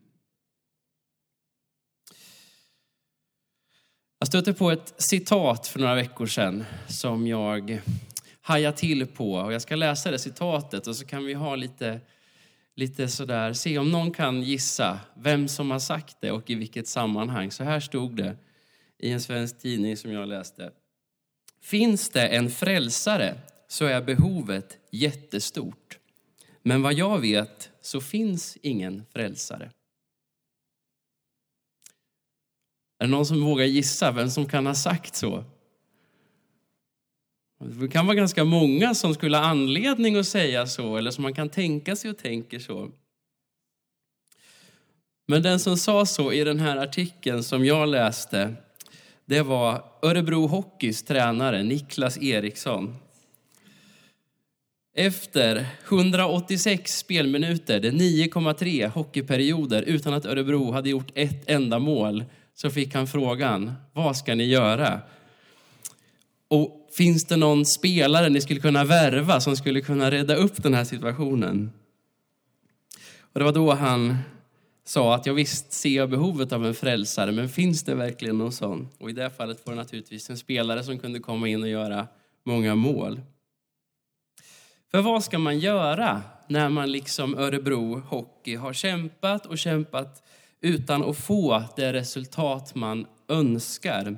Jag 4.19 4.27
stötte 4.27 4.53
på 4.53 4.71
ett 4.71 4.93
citat 4.97 5.67
för 5.67 5.79
några 5.79 5.95
veckor 5.95 6.25
sedan 6.25 6.63
som 6.87 7.27
jag 7.27 7.81
hajade 8.41 8.77
till 8.77 9.07
på. 9.07 9.33
Och 9.33 9.53
jag 9.53 9.61
ska 9.61 9.75
läsa 9.75 10.11
det 10.11 10.19
citatet 10.19 10.87
och 10.87 10.95
så 10.95 11.05
kan 11.05 11.25
vi 11.25 11.33
ha 11.33 11.55
lite, 11.55 12.01
lite 12.79 13.07
sådär, 13.07 13.53
se 13.53 13.77
om 13.77 13.91
någon 13.91 14.11
kan 14.11 14.43
gissa 14.43 14.99
vem 15.15 15.47
som 15.47 15.71
har 15.71 15.79
sagt 15.79 16.17
det 16.21 16.31
och 16.31 16.49
i 16.49 16.55
vilket 16.55 16.87
sammanhang. 16.87 17.51
Så 17.51 17.63
här 17.63 17.79
stod 17.79 18.15
det 18.15 18.37
i 18.97 19.11
en 19.11 19.21
svensk 19.21 19.59
tidning 19.59 19.97
som 19.97 20.11
jag 20.11 20.27
läste. 20.27 20.71
Finns 21.61 22.09
det 22.09 22.27
en 22.27 22.49
frälsare 22.49 23.35
så 23.67 23.85
är 23.85 24.01
behovet 24.01 24.77
jättestort. 24.91 25.99
Men 26.63 26.81
vad 26.81 26.93
jag 26.93 27.19
vet 27.19 27.71
så 27.81 28.01
finns 28.01 28.57
ingen 28.61 29.05
frälsare. 29.13 29.71
Är 32.99 33.05
det 33.05 33.11
någon 33.11 33.25
som 33.25 33.43
vågar 33.43 33.65
gissa 33.65 34.11
vem 34.11 34.29
som 34.29 34.45
kan 34.45 34.65
ha 34.65 34.75
sagt 34.75 35.15
så? 35.15 35.43
Det 37.59 37.87
kan 37.87 38.05
vara 38.05 38.15
ganska 38.15 38.43
många 38.43 38.95
som 38.95 39.13
skulle 39.13 39.37
ha 39.37 39.45
anledning 39.45 40.15
att 40.15 40.27
säga 40.27 40.67
så, 40.67 40.97
eller 40.97 41.11
som 41.11 41.21
man 41.21 41.33
kan 41.33 41.49
tänka 41.49 41.95
sig 41.95 42.11
och 42.11 42.17
tänker 42.17 42.59
så. 42.59 42.91
Men 45.27 45.41
den 45.41 45.59
som 45.59 45.77
sa 45.77 46.05
så 46.05 46.33
i 46.33 46.43
den 46.43 46.59
här 46.59 46.77
artikeln 46.77 47.43
som 47.43 47.65
jag 47.65 47.89
läste, 47.89 48.53
det 49.25 49.41
var 49.41 49.83
Örebro 50.01 50.47
Hockeys 50.47 51.03
tränare 51.03 51.63
Niklas 51.63 52.17
Eriksson. 52.17 52.95
Efter 54.95 55.65
186 55.87 56.97
spelminuter, 56.97 57.79
det 57.79 57.91
9,3 57.91 58.87
hockeyperioder 58.87 59.81
utan 59.81 60.13
att 60.13 60.25
Örebro 60.25 60.71
hade 60.71 60.89
gjort 60.89 61.11
ett 61.15 61.49
enda 61.49 61.79
mål, 61.79 62.25
så 62.53 62.69
fick 62.69 62.93
han 62.93 63.07
frågan, 63.07 63.73
vad 63.93 64.17
ska 64.17 64.35
ni 64.35 64.43
göra? 64.43 65.01
Och 66.47 66.78
finns 66.93 67.25
det 67.25 67.37
någon 67.37 67.65
spelare 67.65 68.29
ni 68.29 68.41
skulle 68.41 68.59
kunna 68.59 68.83
värva 68.83 69.41
som 69.41 69.55
skulle 69.55 69.81
kunna 69.81 70.11
rädda 70.11 70.35
upp 70.35 70.63
den 70.63 70.73
här 70.73 70.83
situationen? 70.83 71.71
Och 73.33 73.39
det 73.39 73.45
var 73.45 73.53
då 73.53 73.71
han 73.71 74.17
sa 74.83 75.15
att 75.15 75.25
jag 75.25 75.33
visst 75.33 75.73
ser 75.73 75.89
jag 75.89 76.09
behovet 76.09 76.51
av 76.51 76.65
en 76.65 76.75
frälsare, 76.75 77.31
men 77.31 77.49
finns 77.49 77.83
det 77.83 77.95
verkligen 77.95 78.37
någon 78.37 78.51
sån? 78.51 78.89
Och 78.97 79.09
i 79.09 79.13
det 79.13 79.29
fallet 79.29 79.65
var 79.65 79.73
det 79.73 79.79
naturligtvis 79.79 80.29
en 80.29 80.37
spelare 80.37 80.83
som 80.83 80.99
kunde 80.99 81.19
komma 81.19 81.47
in 81.47 81.63
och 81.63 81.69
göra 81.69 82.07
många 82.43 82.75
mål. 82.75 83.21
För 84.91 85.01
vad 85.01 85.23
ska 85.23 85.39
man 85.39 85.59
göra 85.59 86.21
när 86.47 86.69
man 86.69 86.91
liksom 86.91 87.37
Örebro 87.37 87.99
Hockey 87.99 88.55
har 88.55 88.73
kämpat 88.73 89.45
och 89.45 89.57
kämpat 89.57 90.23
utan 90.61 91.03
att 91.03 91.17
få 91.17 91.63
det 91.75 91.93
resultat 91.93 92.75
man 92.75 93.05
önskar? 93.27 94.17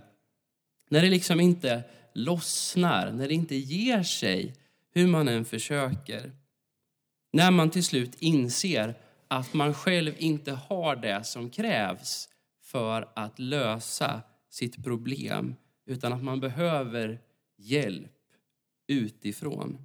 När 0.89 1.01
det 1.01 1.10
liksom 1.10 1.39
inte 1.39 1.84
lossnar, 2.13 3.12
när 3.12 3.28
det 3.28 3.34
inte 3.34 3.56
ger 3.56 4.04
sig, 4.04 4.54
hur 4.93 5.08
man 5.08 5.28
än 5.28 5.45
försöker. 5.45 6.32
När 7.34 7.52
man 7.52 7.69
till 7.69 7.84
slut 7.84 8.15
inser 8.19 8.95
att 9.28 9.54
man 9.54 9.74
själv 9.74 10.13
inte 10.17 10.52
har 10.52 10.95
det 10.95 11.24
som 11.24 11.50
krävs 11.50 12.30
för 12.62 13.10
att 13.15 13.39
lösa 13.39 14.21
sitt 14.50 14.84
problem, 14.84 15.56
utan 15.86 16.13
att 16.13 16.24
man 16.24 16.39
behöver 16.39 17.19
hjälp 17.58 18.12
utifrån. 18.88 19.78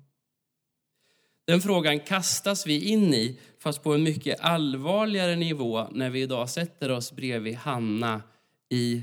Den 1.45 1.61
frågan 1.61 2.01
kastas 2.01 2.67
vi 2.67 2.85
in 2.85 3.15
i, 3.15 3.39
fast 3.59 3.83
på 3.83 3.95
en 3.95 4.03
mycket 4.03 4.41
allvarligare 4.41 5.37
nivå 5.37 5.89
när 5.93 6.11
vi 6.11 6.23
idag 6.23 6.51
sätter 6.51 6.91
oss 6.91 7.12
bredvid 7.12 7.55
Hanna 7.55 8.23
i 8.69 9.03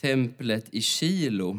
templet 0.00 0.74
i 0.74 0.80
Kilo. 0.80 1.58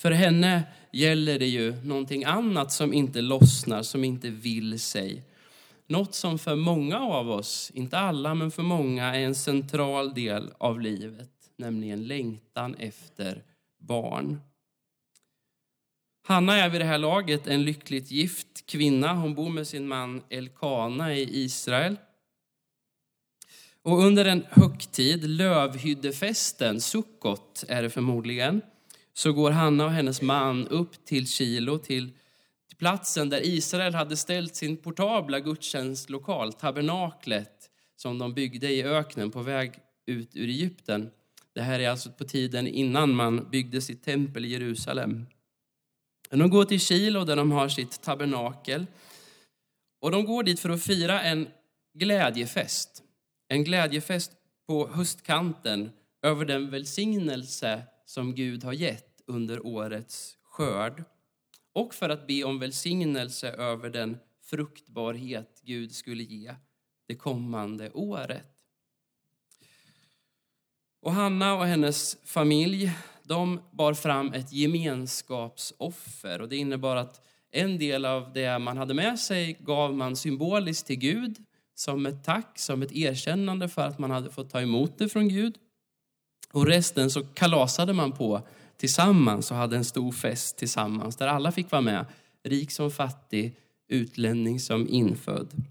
För 0.00 0.10
henne 0.10 0.62
gäller 0.92 1.38
det 1.38 1.46
ju 1.46 1.84
någonting 1.84 2.24
annat 2.24 2.72
som 2.72 2.92
inte 2.92 3.20
lossnar, 3.20 3.82
som 3.82 4.04
inte 4.04 4.30
vill 4.30 4.80
sig. 4.80 5.22
Något 5.86 6.14
som 6.14 6.38
för 6.38 6.56
många 6.56 6.98
av 6.98 7.30
oss, 7.30 7.70
inte 7.74 7.98
alla, 7.98 8.34
men 8.34 8.50
för 8.50 8.62
många 8.62 9.14
är 9.14 9.20
en 9.20 9.34
central 9.34 10.14
del 10.14 10.50
av 10.58 10.80
livet, 10.80 11.30
nämligen 11.56 12.06
längtan 12.06 12.74
efter 12.74 13.42
barn. 13.78 14.40
Hanna 16.26 16.56
är 16.56 16.68
vid 16.68 16.80
det 16.80 16.84
här 16.84 16.98
laget 16.98 17.46
en 17.46 17.64
lyckligt 17.64 18.10
gift 18.10 18.66
kvinna. 18.66 19.14
Hon 19.14 19.34
bor 19.34 19.50
med 19.50 19.66
sin 19.66 19.88
man 19.88 20.22
Elkana 20.30 21.14
i 21.14 21.44
Israel. 21.44 21.96
Och 23.82 24.04
under 24.04 24.24
en 24.24 24.46
högtid, 24.50 25.24
lövhyddefesten, 25.24 26.80
Sukkot 26.80 27.64
är 27.68 27.82
det 27.82 27.90
förmodligen, 27.90 28.62
så 29.20 29.32
går 29.32 29.50
Hanna 29.50 29.84
och 29.84 29.90
hennes 29.90 30.22
man 30.22 30.68
upp 30.68 31.04
till 31.04 31.28
Kilo, 31.28 31.78
till 31.78 32.12
platsen 32.78 33.28
där 33.28 33.46
Israel 33.46 33.94
hade 33.94 34.16
ställt 34.16 34.56
sin 34.56 34.76
portabla 34.76 35.40
gudstjänstlokal, 35.40 36.52
tabernaklet, 36.52 37.70
som 37.96 38.18
de 38.18 38.34
byggde 38.34 38.70
i 38.70 38.84
öknen 38.84 39.30
på 39.30 39.42
väg 39.42 39.72
ut 40.06 40.36
ur 40.36 40.48
Egypten. 40.48 41.10
Det 41.54 41.62
här 41.62 41.80
är 41.80 41.88
alltså 41.88 42.10
på 42.10 42.24
tiden 42.24 42.66
innan 42.66 43.14
man 43.14 43.50
byggde 43.50 43.80
sitt 43.80 44.04
tempel 44.04 44.44
i 44.44 44.48
Jerusalem. 44.48 45.26
De 46.30 46.50
går 46.50 46.64
till 46.64 46.80
Kilo 46.80 47.24
där 47.24 47.36
de 47.36 47.52
har 47.52 47.68
sitt 47.68 48.02
tabernakel. 48.02 48.86
Och 50.00 50.10
de 50.10 50.24
går 50.24 50.42
dit 50.42 50.60
för 50.60 50.70
att 50.70 50.82
fira 50.82 51.22
en 51.22 51.48
glädjefest. 51.98 53.02
En 53.48 53.64
glädjefest 53.64 54.32
på 54.66 54.88
höstkanten 54.88 55.90
över 56.22 56.44
den 56.44 56.70
välsignelse 56.70 57.82
som 58.06 58.34
Gud 58.34 58.64
har 58.64 58.72
gett 58.72 59.09
under 59.30 59.66
årets 59.66 60.38
skörd. 60.42 61.04
Och 61.72 61.94
för 61.94 62.08
att 62.08 62.26
be 62.26 62.44
om 62.44 62.58
välsignelse 62.58 63.48
över 63.48 63.90
den 63.90 64.18
fruktbarhet 64.42 65.60
Gud 65.64 65.94
skulle 65.94 66.22
ge 66.22 66.54
det 67.06 67.14
kommande 67.14 67.90
året. 67.90 68.46
Och 71.00 71.12
Hanna 71.12 71.54
och 71.54 71.66
hennes 71.66 72.16
familj 72.24 72.92
de 73.22 73.60
bar 73.70 73.94
fram 73.94 74.32
ett 74.32 74.52
gemenskapsoffer. 74.52 76.40
Och 76.40 76.48
det 76.48 76.56
innebar 76.56 76.96
att 76.96 77.26
en 77.50 77.78
del 77.78 78.04
av 78.04 78.32
det 78.32 78.58
man 78.58 78.76
hade 78.76 78.94
med 78.94 79.18
sig 79.18 79.56
gav 79.60 79.94
man 79.94 80.16
symboliskt 80.16 80.86
till 80.86 80.98
Gud 80.98 81.44
som 81.74 82.06
ett 82.06 82.24
tack, 82.24 82.58
som 82.58 82.82
ett 82.82 82.92
erkännande 82.92 83.68
för 83.68 83.82
att 83.82 83.98
man 83.98 84.10
hade 84.10 84.30
fått 84.30 84.50
ta 84.50 84.60
emot 84.60 84.98
det 84.98 85.08
från 85.08 85.28
Gud. 85.28 85.58
Och 86.52 86.66
resten 86.66 87.10
så 87.10 87.24
kalasade 87.24 87.92
man 87.92 88.12
på 88.12 88.42
tillsammans 88.80 89.50
och 89.50 89.56
hade 89.56 89.76
en 89.76 89.84
stor 89.84 90.12
fest 90.12 90.56
tillsammans 90.56 91.16
där 91.16 91.26
alla 91.26 91.52
fick 91.52 91.70
vara 91.70 91.82
med, 91.82 92.06
rik 92.42 92.70
som 92.70 92.90
fattig, 92.90 93.56
utlänning 93.88 94.60
som 94.60 94.88
infödd. 94.88 95.64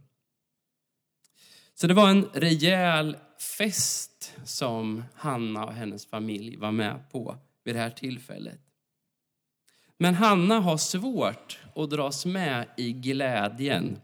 Så 1.73 1.87
det 1.87 1.93
var 1.93 2.09
en 2.09 2.25
rejäl 2.33 3.17
fest 3.57 4.33
som 4.43 5.03
Hanna 5.15 5.65
och 5.65 5.73
hennes 5.73 6.05
familj 6.05 6.55
var 6.55 6.71
med 6.71 7.11
på 7.11 7.37
vid 7.63 7.75
det 7.75 7.79
här 7.79 7.89
tillfället. 7.89 8.59
Men 9.97 10.15
Hanna 10.15 10.59
har 10.59 10.77
svårt 10.77 11.59
att 11.75 11.89
dras 11.89 12.25
med 12.25 12.67
i 12.77 12.91
glädjen. 12.91 14.01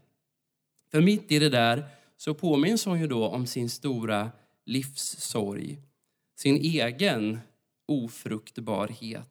För 0.90 1.00
mitt 1.00 1.32
i 1.32 1.38
det 1.38 1.48
där 1.48 1.84
så 2.16 2.34
påminns 2.34 2.84
hon 2.84 3.00
ju 3.00 3.06
då 3.06 3.28
om 3.28 3.46
sin 3.46 3.70
stora 3.70 4.30
livssorg, 4.64 5.78
sin 6.36 6.56
egen 6.56 7.40
ofruktbarhet. 7.86 9.30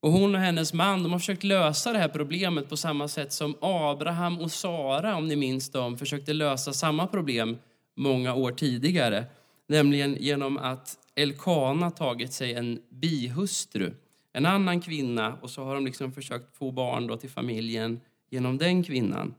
Och 0.00 0.12
hon 0.12 0.34
och 0.34 0.40
hennes 0.40 0.72
man 0.72 1.02
de 1.02 1.12
har 1.12 1.18
försökt 1.18 1.44
lösa 1.44 1.92
det 1.92 1.98
här 1.98 2.08
problemet 2.08 2.68
på 2.68 2.76
samma 2.76 3.08
sätt 3.08 3.32
som 3.32 3.56
Abraham 3.60 4.40
och 4.40 4.52
Sara, 4.52 5.16
om 5.16 5.28
ni 5.28 5.36
minns 5.36 5.70
dem, 5.70 5.98
försökte 5.98 6.32
lösa 6.32 6.72
samma 6.72 7.06
problem 7.06 7.58
många 7.94 8.34
år 8.34 8.52
tidigare. 8.52 9.24
Nämligen 9.66 10.16
genom 10.20 10.58
att 10.58 10.98
Elkana 11.14 11.90
tagit 11.90 12.32
sig 12.32 12.54
en 12.54 12.80
bihustru, 12.88 13.94
en 14.32 14.46
annan 14.46 14.80
kvinna, 14.80 15.38
och 15.42 15.50
så 15.50 15.64
har 15.64 15.74
de 15.74 15.86
liksom 15.86 16.12
försökt 16.12 16.56
få 16.56 16.70
barn 16.70 17.06
då 17.06 17.16
till 17.16 17.30
familjen 17.30 18.00
genom 18.30 18.58
den 18.58 18.82
kvinnan. 18.82 19.34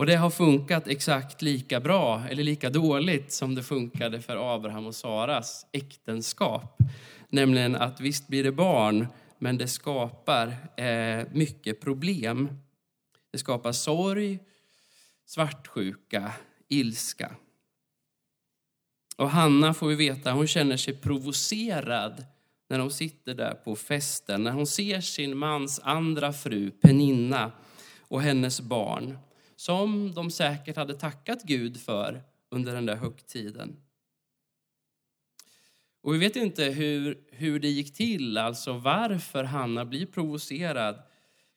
Och 0.00 0.06
det 0.06 0.16
har 0.16 0.30
funkat 0.30 0.88
exakt 0.88 1.42
lika 1.42 1.80
bra 1.80 2.22
eller 2.28 2.42
lika 2.42 2.70
dåligt 2.70 3.32
som 3.32 3.54
det 3.54 3.62
funkade 3.62 4.20
för 4.20 4.54
Abraham 4.54 4.86
och 4.86 4.94
Saras 4.94 5.66
äktenskap. 5.72 6.78
Nämligen 7.28 7.76
att 7.76 8.00
visst 8.00 8.28
blir 8.28 8.44
det 8.44 8.52
barn, 8.52 9.06
men 9.38 9.58
det 9.58 9.68
skapar 9.68 10.46
eh, 10.76 11.26
mycket 11.32 11.80
problem. 11.80 12.48
Det 13.32 13.38
skapar 13.38 13.72
sorg, 13.72 14.38
svartsjuka, 15.26 16.32
ilska. 16.68 17.34
Och 19.16 19.30
Hanna 19.30 19.74
får 19.74 19.88
vi 19.88 19.94
veta, 19.94 20.32
hon 20.32 20.46
känner 20.46 20.76
sig 20.76 20.94
provocerad 20.94 22.24
när 22.68 22.78
hon 22.78 22.90
sitter 22.90 23.34
där 23.34 23.54
på 23.54 23.76
festen, 23.76 24.44
när 24.44 24.52
hon 24.52 24.66
ser 24.66 25.00
sin 25.00 25.38
mans 25.38 25.80
andra 25.84 26.32
fru 26.32 26.70
Peninna 26.70 27.52
och 28.00 28.22
hennes 28.22 28.60
barn, 28.60 29.18
som 29.60 30.14
de 30.14 30.30
säkert 30.30 30.76
hade 30.76 30.94
tackat 30.94 31.42
Gud 31.42 31.80
för 31.80 32.22
under 32.50 32.74
den 32.74 32.86
där 32.86 32.96
högtiden. 32.96 33.76
Och 36.02 36.14
vi 36.14 36.18
vet 36.18 36.36
inte 36.36 36.64
hur, 36.64 37.18
hur 37.30 37.60
det 37.60 37.68
gick 37.68 37.94
till, 37.94 38.38
alltså 38.38 38.72
varför 38.72 39.44
Hanna 39.44 39.84
blir 39.84 40.06
provocerad. 40.06 41.02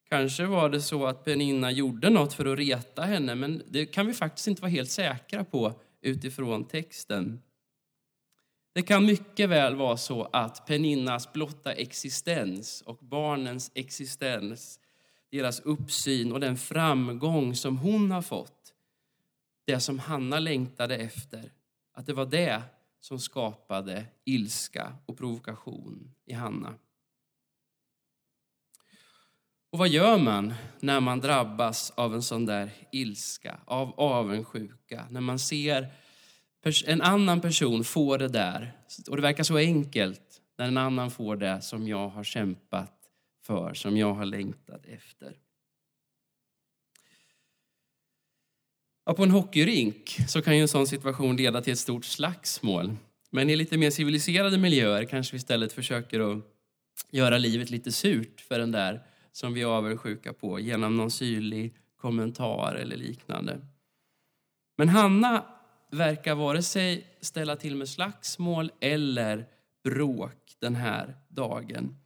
Kanske 0.10 0.46
var 0.46 0.70
det 0.70 0.82
så 0.82 1.06
att 1.06 1.24
Peninna 1.24 1.72
gjorde 1.72 2.10
något 2.10 2.34
för 2.34 2.46
att 2.46 2.60
reta 2.60 3.02
henne, 3.02 3.36
men 3.36 3.64
det 3.68 3.86
kan 3.86 4.08
vi 4.08 4.14
faktiskt 4.14 4.48
inte 4.48 4.62
vara 4.62 4.72
helt 4.72 4.92
säkra 4.92 5.44
på 5.44 5.80
utifrån 6.02 6.68
texten. 6.68 7.42
Det 8.74 8.82
kan 8.82 9.06
mycket 9.06 9.50
väl 9.50 9.76
vara 9.76 9.98
så 9.98 10.30
att 10.34 10.68
Peninnas 10.68 11.34
blotta 11.34 11.74
existens 11.74 12.82
och 12.82 12.98
barnens 12.98 13.72
existens, 13.76 14.80
deras 15.38 15.60
uppsyn 15.60 16.32
och 16.32 16.40
den 16.40 16.58
framgång 16.58 17.56
som 17.56 17.78
hon 17.78 18.12
har 18.12 18.22
fått, 18.22 18.74
det 19.66 19.80
som 19.80 20.00
Hanna 20.00 20.40
längtade 20.40 20.98
efter, 20.98 21.52
att 21.94 22.06
det 22.06 22.14
var 22.14 22.26
det 22.26 22.62
som 23.00 23.20
skapade 23.20 24.06
ilska 24.26 24.96
och 25.06 25.18
provokation 25.18 26.12
i 26.26 26.34
Hanna. 26.34 26.74
Och 29.70 29.80
vad 29.80 29.90
gör 29.90 30.18
man 30.18 30.54
när 30.80 31.00
man 31.00 31.20
drabbas 31.20 31.92
av 31.92 32.14
en 32.14 32.24
sån 32.24 32.46
där 32.46 32.72
ilska, 32.92 33.60
av 33.66 34.00
avundsjuka, 34.00 35.08
när 35.10 35.22
man 35.22 35.40
ser 35.40 35.88
en 36.86 37.02
annan 37.02 37.42
person 37.42 37.84
få 37.84 38.18
det 38.18 38.28
där, 38.28 38.78
och 39.10 39.16
det 39.16 39.22
verkar 39.22 39.44
så 39.44 39.58
enkelt 39.58 40.42
när 40.58 40.68
en 40.68 40.78
annan 40.78 41.12
får 41.12 41.36
det 41.36 41.62
som 41.62 41.88
jag 41.88 42.10
har 42.10 42.24
kämpat 42.24 43.03
för, 43.46 43.74
som 43.74 43.98
jag 43.98 44.14
har 44.14 44.26
längtat 44.26 44.86
efter. 44.86 45.38
Ja, 49.06 49.14
på 49.14 49.24
en 49.24 49.32
hockeyrink 49.32 50.18
så 50.28 50.42
kan 50.42 50.56
ju 50.56 50.62
en 50.62 50.68
sån 50.68 50.88
situation 50.88 51.36
leda 51.36 51.62
till 51.62 51.74
ett 51.74 51.80
stort 51.80 52.06
slagsmål. 52.06 52.96
Men 53.30 53.50
i 53.50 53.56
lite 53.56 53.78
mer 53.78 53.92
civiliserade 53.92 54.58
miljöer 54.58 55.06
kanske 55.06 55.34
vi 55.34 55.38
istället 55.38 55.74
försöker 55.74 56.20
att 56.20 56.44
göra 57.12 57.38
livet 57.38 57.70
lite 57.70 57.92
surt 57.92 58.42
för 58.42 58.60
den 58.60 58.72
där 58.72 59.02
som 59.32 59.54
vi 59.54 59.62
är 59.62 59.66
avundsjuka 59.66 60.34
på 60.34 60.60
genom 60.60 60.98
någon 60.98 61.12
syrlig 61.12 61.76
kommentar 61.98 62.76
eller 62.76 62.98
liknande. 62.98 63.62
Men 64.78 64.90
Hanna 64.90 65.46
verkar 65.92 66.36
vare 66.36 66.64
sig 66.64 67.18
ställa 67.22 67.56
till 67.56 67.76
med 67.76 67.90
slagsmål 67.90 68.72
eller 68.80 69.46
bråk 69.84 70.56
den 70.60 70.76
här 70.76 71.16
dagen. 71.30 72.03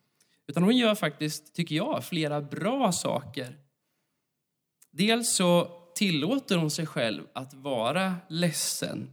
Utan 0.48 0.64
hon 0.64 0.78
gör 0.78 0.96
faktiskt, 0.96 1.56
tycker 1.56 1.76
jag, 1.76 2.06
flera 2.06 2.42
bra 2.42 2.92
saker. 2.92 3.58
Dels 4.92 5.36
så 5.36 5.72
tillåter 5.96 6.58
hon 6.58 6.72
sig 6.72 6.86
själv 6.86 7.24
att 7.34 7.54
vara 7.54 8.16
ledsen. 8.30 9.10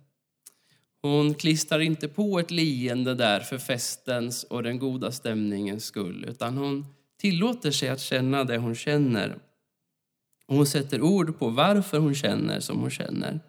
Hon 1.03 1.35
klistrar 1.35 1.81
inte 1.81 2.09
på 2.09 2.39
ett 2.39 2.51
leende 2.51 3.15
där 3.15 3.41
för 3.41 3.59
festens 3.59 4.45
och 4.45 4.63
den 4.63 4.79
goda 4.79 5.13
stämningens 5.13 5.85
skull, 5.85 6.25
utan 6.29 6.57
hon 6.57 6.87
tillåter 7.17 7.71
sig 7.71 7.89
att 7.89 8.01
känna 8.01 8.45
det 8.45 8.57
hon 8.57 8.75
känner. 8.75 9.39
Och 10.47 10.57
hon 10.57 10.67
sätter 10.67 11.01
ord 11.01 11.39
på 11.39 11.49
varför 11.49 11.99
hon 11.99 12.15
känner 12.15 12.61
som 12.61 12.81
hon 12.81 12.91
känner. 12.91 13.41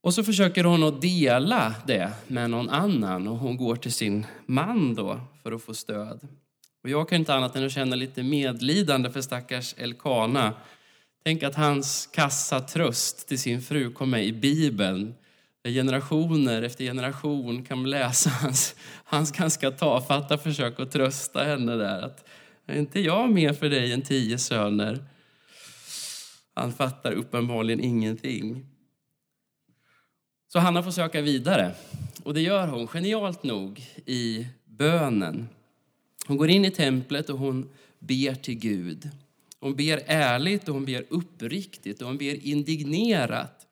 Och 0.00 0.14
så 0.14 0.24
försöker 0.24 0.64
hon 0.64 0.82
att 0.82 1.00
dela 1.00 1.74
det 1.86 2.12
med 2.26 2.50
någon 2.50 2.70
annan 2.70 3.28
och 3.28 3.36
hon 3.36 3.56
går 3.56 3.76
till 3.76 3.92
sin 3.92 4.26
man 4.46 4.94
då 4.94 5.20
för 5.42 5.52
att 5.52 5.62
få 5.62 5.74
stöd. 5.74 6.28
Och 6.82 6.88
jag 6.88 7.08
kan 7.08 7.18
inte 7.18 7.34
annat 7.34 7.56
än 7.56 7.66
att 7.66 7.72
känna 7.72 7.96
lite 7.96 8.22
medlidande 8.22 9.10
för 9.10 9.20
stackars 9.20 9.74
Elkana. 9.78 10.54
Tänk 11.24 11.42
att 11.42 11.54
hans 11.54 12.06
kassa 12.12 12.60
tröst 12.60 13.28
till 13.28 13.38
sin 13.38 13.62
fru 13.62 13.90
kom 13.90 14.10
med 14.10 14.26
i 14.26 14.32
Bibeln. 14.32 15.14
Generationer 15.64 16.62
efter 16.62 16.84
generation 16.84 17.64
kan 17.64 17.90
läsa 17.90 18.30
hans, 18.30 18.74
hans 19.04 19.32
ganska 19.32 19.70
tafatta 19.70 20.38
försök 20.38 20.80
att 20.80 20.90
trösta 20.90 21.44
henne 21.44 21.76
där. 21.76 22.02
Att, 22.02 22.28
är 22.66 22.78
inte 22.78 23.00
jag 23.00 23.30
mer 23.30 23.52
för 23.52 23.68
dig 23.68 23.92
än 23.92 24.02
tio 24.02 24.38
söner? 24.38 25.04
Han 26.54 26.72
fattar 26.72 27.12
uppenbarligen 27.12 27.80
ingenting. 27.80 28.66
Så 30.48 30.58
Hanna 30.58 30.82
får 30.82 30.90
söka 30.90 31.20
vidare. 31.20 31.74
Och 32.22 32.34
det 32.34 32.40
gör 32.40 32.66
hon 32.66 32.86
genialt 32.86 33.42
nog 33.42 33.86
i 34.06 34.46
bönen. 34.64 35.48
Hon 36.26 36.36
går 36.36 36.48
in 36.48 36.64
i 36.64 36.70
templet 36.70 37.30
och 37.30 37.38
hon 37.38 37.70
ber 37.98 38.34
till 38.34 38.54
Gud. 38.54 39.10
Hon 39.60 39.76
ber 39.76 40.02
ärligt 40.06 40.68
och 40.68 40.74
hon 40.74 40.84
ber 40.84 41.04
uppriktigt 41.08 42.02
och 42.02 42.08
hon 42.08 42.18
ber 42.18 42.46
indignerat. 42.46 43.66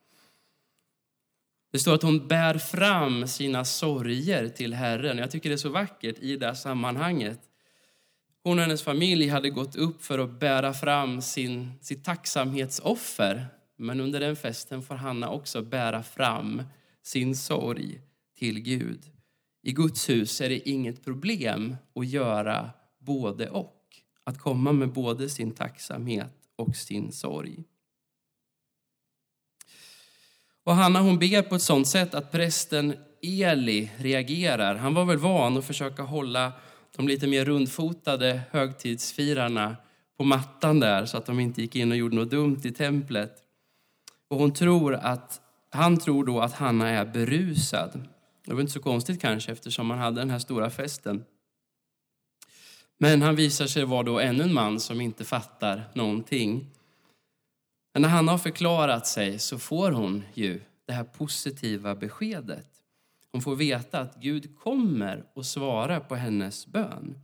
Det 1.73 1.79
står 1.79 1.95
att 1.95 2.03
hon 2.03 2.29
bär 2.29 2.59
fram 2.59 3.27
sina 3.27 3.65
sorger 3.65 4.49
till 4.49 4.75
Herren. 4.75 5.19
Jag 5.19 5.31
tycker 5.31 5.49
det 5.49 5.55
är 5.55 5.57
så 5.57 5.69
vackert 5.69 6.19
i 6.21 6.37
det 6.37 6.55
sammanhanget. 6.55 7.41
Hon 8.43 8.59
och 8.59 8.65
hennes 8.65 8.83
familj 8.83 9.29
hade 9.29 9.51
gått 9.51 9.77
upp 9.77 10.05
för 10.05 10.19
att 10.19 10.41
bära 10.41 10.75
fram 10.75 11.23
sin, 11.23 11.73
sitt 11.81 12.05
tacksamhetsoffer 12.05 13.47
men 13.77 14.01
under 14.01 14.21
den 14.21 14.37
festen 14.37 14.83
får 14.83 14.95
Hanna 14.95 15.31
också 15.31 15.63
bära 15.63 16.03
fram 16.03 16.63
sin 17.03 17.37
sorg 17.37 18.01
till 18.39 18.61
Gud. 18.61 19.01
I 19.63 19.73
Guds 19.73 20.09
hus 20.09 20.41
är 20.41 20.49
det 20.49 20.69
inget 20.69 21.05
problem 21.05 21.77
att 21.95 22.07
göra 22.07 22.71
både 22.99 23.51
och. 23.51 23.73
Att 24.25 24.39
komma 24.39 24.73
med 24.73 24.93
både 24.93 25.29
sin 25.29 25.51
tacksamhet 25.51 26.33
och 26.57 26.77
sin 26.77 27.13
sorg. 27.13 27.65
Och 30.65 30.75
Hanna 30.75 31.01
hon 31.01 31.19
ber 31.19 31.43
på 31.43 31.55
ett 31.55 31.63
sånt 31.63 31.89
sätt 31.89 32.15
att 32.15 32.33
prästen 32.33 32.97
Eli 33.23 33.91
reagerar. 33.97 34.75
Han 34.75 34.95
var 34.95 35.05
väl 35.05 35.19
van 35.19 35.57
att 35.57 35.65
försöka 35.65 36.03
hålla 36.03 36.53
de 36.97 37.09
lite 37.09 37.27
mer 37.27 37.45
rundfotade 37.45 38.41
högtidsfirarna 38.51 39.77
på 40.17 40.25
mattan 40.25 40.81
där 40.81 41.07
så 41.07 41.17
att 41.17 41.27
de 41.27 41.41
inte 41.41 41.63
gick 41.63 41.77
in 41.77 41.91
och 41.91 41.97
gjorde 41.97 42.17
något 42.17 42.31
dumt 42.31 42.61
i 42.65 42.73
templet. 42.73 43.46
Och 44.29 44.39
hon 44.39 44.53
tror 44.53 44.95
att, 44.95 45.41
han 45.71 45.97
tror 45.97 46.25
då 46.25 46.41
att 46.41 46.53
Hanna 46.53 46.89
är 46.89 47.05
berusad. 47.05 48.09
Det 48.47 48.55
var 48.55 48.61
inte 48.61 48.73
så 48.73 48.81
konstigt 48.81 49.21
kanske 49.21 49.53
eftersom 49.53 49.87
man 49.87 49.99
hade 49.99 50.21
den 50.21 50.31
här 50.31 50.39
stora 50.39 50.71
festen. 50.71 51.25
Men 52.99 53.23
han 53.23 53.37
visar 53.37 53.67
sig 53.67 53.85
vara 53.85 54.03
då 54.03 54.21
ännu 54.21 54.43
en 54.43 54.55
man 54.55 54.81
som 54.81 55.01
inte 55.01 55.25
fattar 55.25 55.85
någonting. 55.95 56.71
Men 57.93 58.03
när 58.03 58.09
Hanna 58.09 58.33
har 58.33 58.39
förklarat 58.39 59.07
sig 59.07 59.39
så 59.39 59.59
får 59.59 59.91
hon 59.91 60.23
ju 60.35 60.61
det 60.87 60.93
här 60.93 61.05
positiva 61.05 61.95
beskedet. 61.95 62.69
Hon 63.33 63.43
får 63.43 63.57
veta 63.57 64.01
att 64.01 64.17
Gud 64.17 64.59
kommer 64.59 65.25
och 65.35 65.47
svarar 65.47 66.01
på 66.01 66.15
hennes 66.15 66.67
bön. 66.67 67.19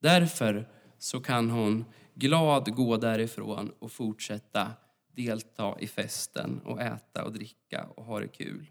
Därför 0.00 0.68
så 0.98 1.20
kan 1.20 1.50
hon 1.50 1.84
glad 2.14 2.74
gå 2.74 2.96
därifrån 2.96 3.72
och 3.78 3.92
fortsätta 3.92 4.70
delta 5.14 5.76
i 5.80 5.86
festen 5.86 6.60
och 6.64 6.80
äta 6.80 7.24
och 7.24 7.32
dricka 7.32 7.86
och 7.94 8.04
ha 8.04 8.20
det 8.20 8.28
kul. 8.28 8.66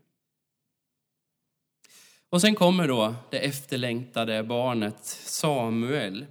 Och 2.29 2.41
sen 2.41 2.55
kommer 2.55 2.87
då 2.87 3.15
det 3.29 3.39
efterlängtade 3.39 4.43
barnet 4.43 5.05
Samuel. 5.25 6.25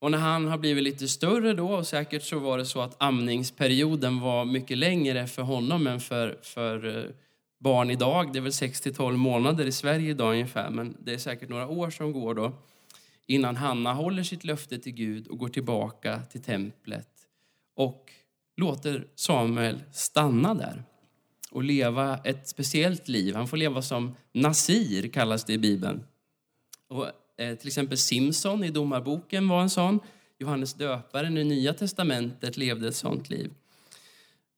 Och 0.00 0.10
när 0.10 0.18
han 0.18 0.46
har 0.46 0.58
blivit 0.58 0.84
lite 0.84 1.08
större 1.08 1.54
då, 1.54 1.68
och 1.68 1.86
säkert 1.86 2.22
så 2.22 2.38
var 2.38 2.58
det 2.58 2.66
så 2.66 2.80
att 2.80 3.02
amningsperioden 3.02 4.20
var 4.20 4.44
mycket 4.44 4.78
längre 4.78 5.26
för 5.26 5.42
honom 5.42 5.86
än 5.86 6.00
för, 6.00 6.38
för 6.42 6.96
eh, 6.96 7.10
barn 7.58 7.90
idag. 7.90 8.32
Det 8.32 8.38
är 8.38 8.40
väl 8.40 8.50
6-12 8.50 9.16
månader 9.16 9.66
i 9.66 9.72
Sverige 9.72 10.10
idag 10.10 10.32
ungefär, 10.32 10.70
men 10.70 10.96
det 10.98 11.14
är 11.14 11.18
säkert 11.18 11.48
några 11.48 11.68
år 11.68 11.90
som 11.90 12.12
går 12.12 12.34
då 12.34 12.52
innan 13.28 13.56
Hanna 13.56 13.92
håller 13.92 14.22
sitt 14.22 14.44
löfte 14.44 14.78
till 14.78 14.92
Gud 14.92 15.28
och 15.28 15.38
går 15.38 15.48
tillbaka 15.48 16.22
till 16.22 16.42
templet 16.42 17.08
och 17.74 18.12
låter 18.58 19.06
Samuel 19.14 19.82
stanna 19.92 20.54
där 20.54 20.84
och 21.50 21.62
leva 21.62 22.18
ett 22.18 22.48
speciellt 22.48 23.08
liv. 23.08 23.34
Han 23.34 23.48
får 23.48 23.56
leva 23.56 23.82
som 23.82 24.14
Nasir, 24.32 25.08
kallas 25.08 25.44
det 25.44 25.52
i 25.52 25.58
Bibeln. 25.58 26.04
Och, 26.88 27.06
eh, 27.42 27.54
till 27.54 27.68
exempel 27.68 27.98
Simson 27.98 28.64
i 28.64 28.70
Domarboken 28.70 29.48
var 29.48 29.62
en 29.62 29.70
sån. 29.70 30.00
Johannes 30.38 30.74
döparen 30.74 31.38
i 31.38 31.44
Nya 31.44 31.74
testamentet 31.74 32.56
levde 32.56 32.88
ett 32.88 32.96
sånt 32.96 33.30
liv. 33.30 33.50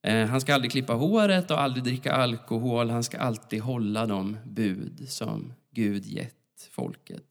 Eh, 0.03 0.27
han 0.27 0.41
ska 0.41 0.55
aldrig 0.55 0.73
klippa 0.73 0.93
håret 0.93 1.51
och 1.51 1.61
aldrig 1.61 1.85
dricka 1.85 2.13
alkohol. 2.13 2.91
Han 2.91 3.05
ska 3.05 3.19
alltid 3.19 3.61
hålla 3.61 4.07
de 4.07 4.37
bud 4.45 5.09
som 5.09 5.53
Gud 5.71 6.07
gett 6.07 6.69
folket. 6.71 7.25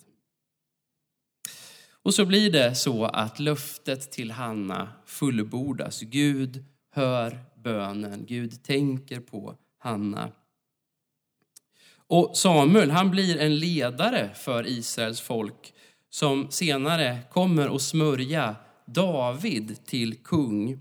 Och 2.10 2.16
så 2.16 2.26
blir 2.26 2.52
det 2.52 2.76
så 2.76 3.06
att 3.06 3.40
löftet 3.40 4.12
till 4.12 4.32
Hanna 4.32 4.90
fullbordas. 5.06 6.02
Gud 6.02 6.66
hör 6.92 7.40
bönen. 7.64 8.26
Gud 8.26 8.64
tänker 8.64 9.20
på 9.20 9.56
Hanna. 9.80 10.32
Och 12.08 12.38
Samuel 12.38 12.92
han 12.92 13.12
blir 13.12 13.38
en 13.38 13.60
ledare 13.60 14.30
för 14.36 14.68
Israels 14.68 15.22
folk 15.22 15.74
som 16.10 16.52
senare 16.52 17.20
kommer 17.32 17.76
att 17.76 17.82
smörja 17.82 18.56
David 18.86 19.86
till 19.86 20.18
kung. 20.24 20.80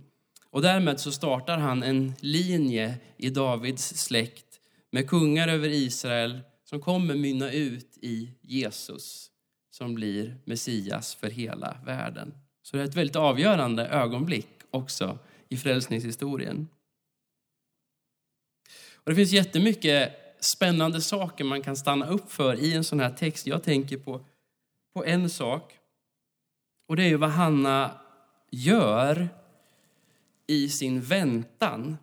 Och 0.50 0.62
därmed 0.62 1.00
så 1.00 1.12
startar 1.12 1.58
han 1.58 1.82
en 1.82 2.12
linje 2.20 2.98
i 3.16 3.30
Davids 3.30 3.96
släkt 3.96 4.60
med 4.90 5.08
kungar 5.08 5.48
över 5.48 5.68
Israel 5.68 6.40
som 6.64 6.80
kommer 6.80 7.14
mynna 7.14 7.52
ut 7.52 7.98
i 8.02 8.30
Jesus 8.42 9.30
som 9.78 9.94
blir 9.94 10.36
Messias 10.44 11.14
för 11.14 11.30
hela 11.30 11.76
världen. 11.84 12.34
Så 12.62 12.76
det 12.76 12.82
är 12.82 12.86
ett 12.86 12.94
väldigt 12.94 13.16
avgörande 13.16 13.86
ögonblick 13.86 14.48
också 14.70 15.18
i 15.48 15.56
frälsningshistorien. 15.56 16.68
Och 18.94 19.10
det 19.10 19.16
finns 19.16 19.32
jättemycket 19.32 20.12
spännande 20.40 21.00
saker 21.00 21.44
man 21.44 21.62
kan 21.62 21.76
stanna 21.76 22.06
upp 22.06 22.32
för 22.32 22.54
i 22.54 22.74
en 22.74 22.84
sån 22.84 23.00
här 23.00 23.10
text. 23.10 23.46
Jag 23.46 23.62
tänker 23.62 23.96
på, 23.96 24.24
på 24.94 25.04
en 25.04 25.30
sak. 25.30 25.78
Och 26.88 26.96
det 26.96 27.02
är 27.02 27.08
ju 27.08 27.16
vad 27.16 27.30
Hanna 27.30 28.00
gör 28.50 29.28
i 30.46 30.68
sin 30.68 31.00
väntan. 31.00 31.96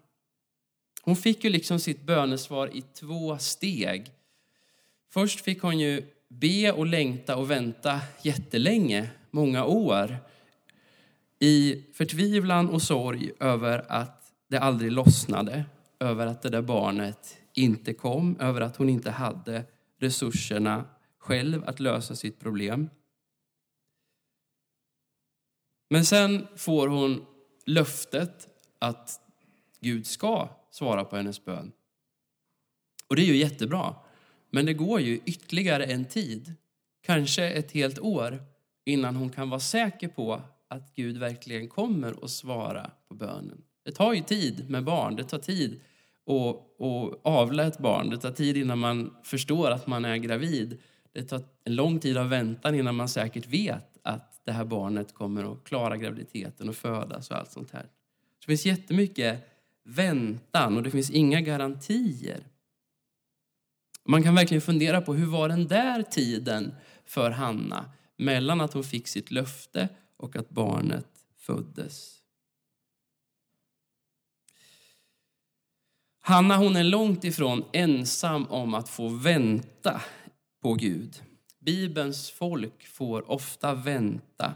Hon 1.01 1.15
fick 1.15 1.43
ju 1.43 1.49
liksom 1.49 1.79
sitt 1.79 2.01
bönesvar 2.01 2.75
i 2.75 2.81
två 2.81 3.37
steg. 3.37 4.11
Först 5.09 5.41
fick 5.41 5.61
hon 5.61 5.79
ju 5.79 6.14
be 6.39 6.71
och 6.71 6.85
längta 6.85 7.35
och 7.35 7.51
vänta 7.51 8.01
jättelänge, 8.21 9.09
många 9.31 9.65
år 9.65 10.17
i 11.39 11.83
förtvivlan 11.93 12.69
och 12.69 12.81
sorg 12.81 13.31
över 13.39 13.85
att 13.91 14.33
det 14.47 14.57
aldrig 14.57 14.91
lossnade, 14.91 15.65
över 15.99 16.27
att 16.27 16.41
det 16.41 16.49
där 16.49 16.61
barnet 16.61 17.37
inte 17.53 17.93
kom, 17.93 18.39
över 18.39 18.61
att 18.61 18.75
hon 18.75 18.89
inte 18.89 19.11
hade 19.11 19.65
resurserna 19.99 20.85
själv 21.17 21.63
att 21.65 21.79
lösa 21.79 22.15
sitt 22.15 22.39
problem. 22.39 22.89
Men 25.89 26.05
sen 26.05 26.47
får 26.55 26.87
hon 26.87 27.25
löftet 27.65 28.47
att 28.79 29.21
Gud 29.79 30.07
ska 30.07 30.49
svara 30.71 31.05
på 31.05 31.15
hennes 31.15 31.45
bön. 31.45 31.71
Och 33.07 33.15
det 33.15 33.21
är 33.21 33.25
ju 33.25 33.37
jättebra. 33.37 33.95
Men 34.55 34.65
det 34.65 34.73
går 34.73 35.01
ju 35.01 35.19
ytterligare 35.25 35.85
en 35.85 36.05
tid, 36.05 36.53
kanske 37.05 37.49
ett 37.49 37.71
helt 37.71 37.99
år, 37.99 38.43
innan 38.85 39.15
hon 39.15 39.29
kan 39.29 39.49
vara 39.49 39.59
säker 39.59 40.07
på 40.07 40.41
att 40.67 40.95
Gud 40.95 41.17
verkligen 41.17 41.67
kommer 41.67 42.23
att 42.23 42.31
svara 42.31 42.91
på 43.07 43.15
bönen. 43.15 43.61
Det 43.85 43.91
tar 43.91 44.13
ju 44.13 44.21
tid 44.21 44.69
med 44.69 44.83
barn, 44.83 45.15
det 45.15 45.23
tar 45.23 45.37
tid 45.37 45.81
att, 46.25 46.81
att 46.81 47.19
avla 47.23 47.63
ett 47.63 47.77
barn, 47.77 48.09
det 48.09 48.17
tar 48.17 48.31
tid 48.31 48.57
innan 48.57 48.79
man 48.79 49.15
förstår 49.23 49.71
att 49.71 49.87
man 49.87 50.05
är 50.05 50.17
gravid. 50.17 50.81
Det 51.13 51.23
tar 51.23 51.41
en 51.63 51.75
lång 51.75 51.99
tid 51.99 52.17
av 52.17 52.29
väntan 52.29 52.75
innan 52.75 52.95
man 52.95 53.09
säkert 53.09 53.47
vet 53.47 53.97
att 54.03 54.41
det 54.45 54.51
här 54.51 54.65
barnet 54.65 55.13
kommer 55.13 55.51
att 55.51 55.63
klara 55.63 55.97
graviditeten 55.97 56.69
och 56.69 56.75
födas 56.75 57.31
och 57.31 57.37
allt 57.37 57.51
sånt 57.51 57.71
här. 57.71 57.83
Så 57.83 58.41
det 58.41 58.47
finns 58.47 58.65
jättemycket 58.65 59.49
väntan 59.83 60.77
och 60.77 60.83
det 60.83 60.91
finns 60.91 61.11
inga 61.11 61.41
garantier. 61.41 62.43
Man 64.05 64.23
kan 64.23 64.35
verkligen 64.35 64.61
fundera 64.61 65.01
på 65.01 65.13
hur 65.13 65.25
var 65.25 65.49
den 65.49 65.67
där 65.67 66.03
tiden 66.03 66.75
för 67.05 67.31
Hanna 67.31 67.85
mellan 68.17 68.61
att 68.61 68.73
hon 68.73 68.83
fick 68.83 69.07
sitt 69.07 69.31
löfte 69.31 69.89
och 70.17 70.35
att 70.35 70.49
barnet 70.49 71.07
föddes. 71.37 72.21
Hanna 76.19 76.57
hon 76.57 76.75
är 76.75 76.83
långt 76.83 77.23
ifrån 77.23 77.65
ensam 77.73 78.45
om 78.45 78.73
att 78.73 78.89
få 78.89 79.07
vänta 79.07 80.01
på 80.61 80.73
Gud. 80.73 81.21
Bibelns 81.59 82.29
folk 82.29 82.87
får 82.87 83.31
ofta 83.31 83.73
vänta. 83.73 84.53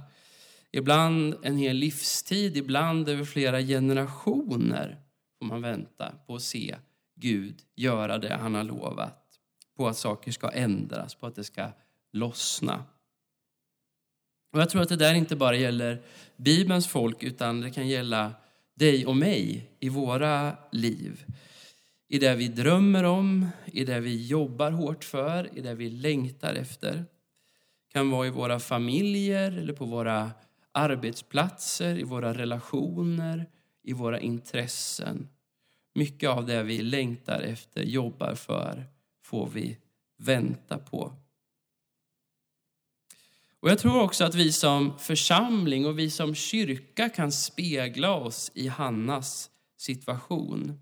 Ibland 0.71 1.35
en 1.43 1.57
hel 1.57 1.75
livstid, 1.75 2.57
ibland 2.57 3.09
över 3.09 3.25
flera 3.25 3.61
generationer 3.61 5.01
får 5.39 5.45
man 5.45 5.61
vänta 5.61 6.13
på 6.27 6.35
att 6.35 6.41
se 6.41 6.75
Gud 7.15 7.61
göra 7.75 8.17
det 8.17 8.33
han 8.33 8.55
har 8.55 8.63
lovat. 8.63 9.18
På 9.79 9.87
att 9.87 9.97
saker 9.97 10.31
ska 10.31 10.49
ändras, 10.49 11.15
på 11.15 11.27
att 11.27 11.35
det 11.35 11.43
ska 11.43 11.67
lossna. 12.11 12.83
Och 14.51 14.61
jag 14.61 14.69
tror 14.69 14.81
att 14.81 14.89
det 14.89 14.95
där 14.95 15.13
inte 15.13 15.35
bara 15.35 15.55
gäller 15.55 16.01
Bibelns 16.37 16.87
folk 16.87 17.23
utan 17.23 17.61
det 17.61 17.71
kan 17.71 17.87
gälla 17.87 18.33
dig 18.75 19.05
och 19.05 19.15
mig 19.15 19.69
i 19.79 19.89
våra 19.89 20.57
liv. 20.71 21.25
I 22.07 22.19
det 22.19 22.35
vi 22.35 22.47
drömmer 22.47 23.03
om, 23.03 23.47
i 23.65 23.85
det 23.85 23.99
vi 23.99 24.27
jobbar 24.27 24.71
hårt 24.71 25.03
för, 25.03 25.57
i 25.57 25.61
det 25.61 25.75
vi 25.75 25.89
längtar 25.89 26.55
efter. 26.55 26.93
Det 26.93 27.93
kan 27.93 28.09
vara 28.09 28.27
i 28.27 28.29
våra 28.29 28.59
familjer 28.59 29.51
eller 29.51 29.73
på 29.73 29.85
våra 29.85 30.31
arbetsplatser, 30.71 31.99
i 31.99 32.03
våra 32.03 32.33
relationer, 32.33 33.45
i 33.83 33.93
våra 33.93 34.19
intressen. 34.19 35.29
Mycket 35.95 36.29
av 36.29 36.45
det 36.45 36.63
vi 36.63 36.81
längtar 36.81 37.41
efter, 37.41 37.83
jobbar 37.83 38.35
för, 38.35 38.85
får 39.29 39.49
vi 39.49 39.77
vänta 40.17 40.77
på. 40.77 41.13
Och 43.59 43.69
Jag 43.69 43.79
tror 43.79 44.01
också 44.01 44.23
att 44.23 44.35
vi 44.35 44.51
som 44.51 44.99
församling 44.99 45.85
och 45.85 45.99
vi 45.99 46.09
som 46.09 46.35
kyrka 46.35 47.09
kan 47.09 47.31
spegla 47.31 48.13
oss 48.13 48.51
i 48.53 48.67
Hannas 48.67 49.49
situation. 49.77 50.81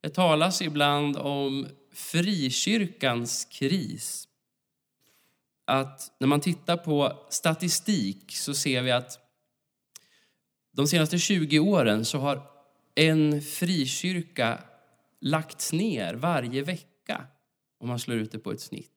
Det 0.00 0.10
talas 0.10 0.62
ibland 0.62 1.16
om 1.16 1.66
frikyrkans 1.92 3.44
kris. 3.44 4.28
Att 5.64 6.12
när 6.20 6.26
man 6.26 6.40
tittar 6.40 6.76
på 6.76 7.26
statistik 7.30 8.36
så 8.36 8.54
ser 8.54 8.82
vi 8.82 8.90
att 8.90 9.18
de 10.72 10.86
senaste 10.86 11.18
20 11.18 11.58
åren 11.58 12.04
så 12.04 12.18
har 12.18 12.42
en 12.94 13.42
frikyrka 13.42 14.64
lagts 15.20 15.72
ner 15.72 16.14
varje 16.14 16.62
vecka 16.62 16.93
om 17.78 17.88
man 17.88 17.98
slår 17.98 18.16
ut 18.16 18.32
det 18.32 18.38
på 18.38 18.52
ett 18.52 18.60
snitt. 18.60 18.90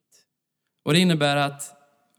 Och 0.84 0.94
Det 0.94 1.00
innebär 1.00 1.36
att 1.36 1.74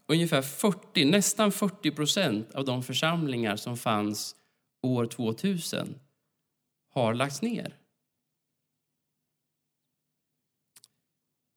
ungefär 0.07 0.41
40, 0.41 1.05
nästan 1.05 1.51
40 1.51 1.91
procent 1.91 2.51
av 2.51 2.65
de 2.65 2.83
församlingar 2.83 3.55
som 3.55 3.77
fanns 3.77 4.35
år 4.81 5.05
2000 5.05 5.99
har 6.89 7.13
lagts 7.13 7.41
ner. 7.41 7.75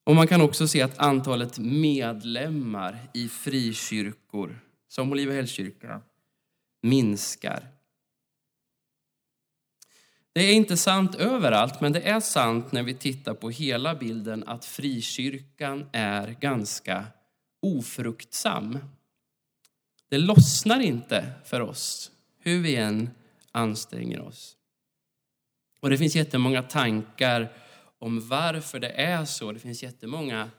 Och 0.05 0.14
Man 0.14 0.27
kan 0.27 0.40
också 0.40 0.68
se 0.68 0.83
att 0.83 0.99
antalet 0.99 1.59
medlemmar 1.59 3.11
i 3.14 3.29
frikyrkor, 3.29 4.61
som 4.88 5.12
Olivehällskyrkan, 5.12 6.03
minskar. 6.83 7.68
Det 10.35 10.40
är 10.40 10.55
inte 10.55 10.77
sant 10.77 11.14
överallt, 11.14 11.81
men 11.81 11.92
det 11.92 12.01
är 12.01 12.21
sant 12.21 12.73
när 12.73 12.83
vi 12.83 12.95
tittar 12.95 13.35
på 13.35 13.51
hela 13.51 13.95
bilden 13.95 14.45
att 14.47 14.64
frikyrkan 14.64 15.87
är 15.92 16.37
ganska 16.40 17.05
ofruktsam. 17.62 18.79
Det 20.09 20.18
lossnar 20.18 20.81
inte 20.81 21.33
för 21.45 21.61
oss, 21.61 22.11
hur 22.38 22.62
vi 22.62 22.77
än 22.77 23.11
anstränger 23.53 24.21
oss. 24.21 24.57
Och 25.81 25.90
Det 25.90 25.99
finns 25.99 26.16
jättemånga 26.16 26.62
tankar 26.62 27.53
om 27.99 28.29
varför 28.29 28.81
det 28.81 28.90
är 28.90 29.25
så. 29.25 29.53
Det 29.53 29.59
finns 29.59 29.83
jättemånga 29.83 30.51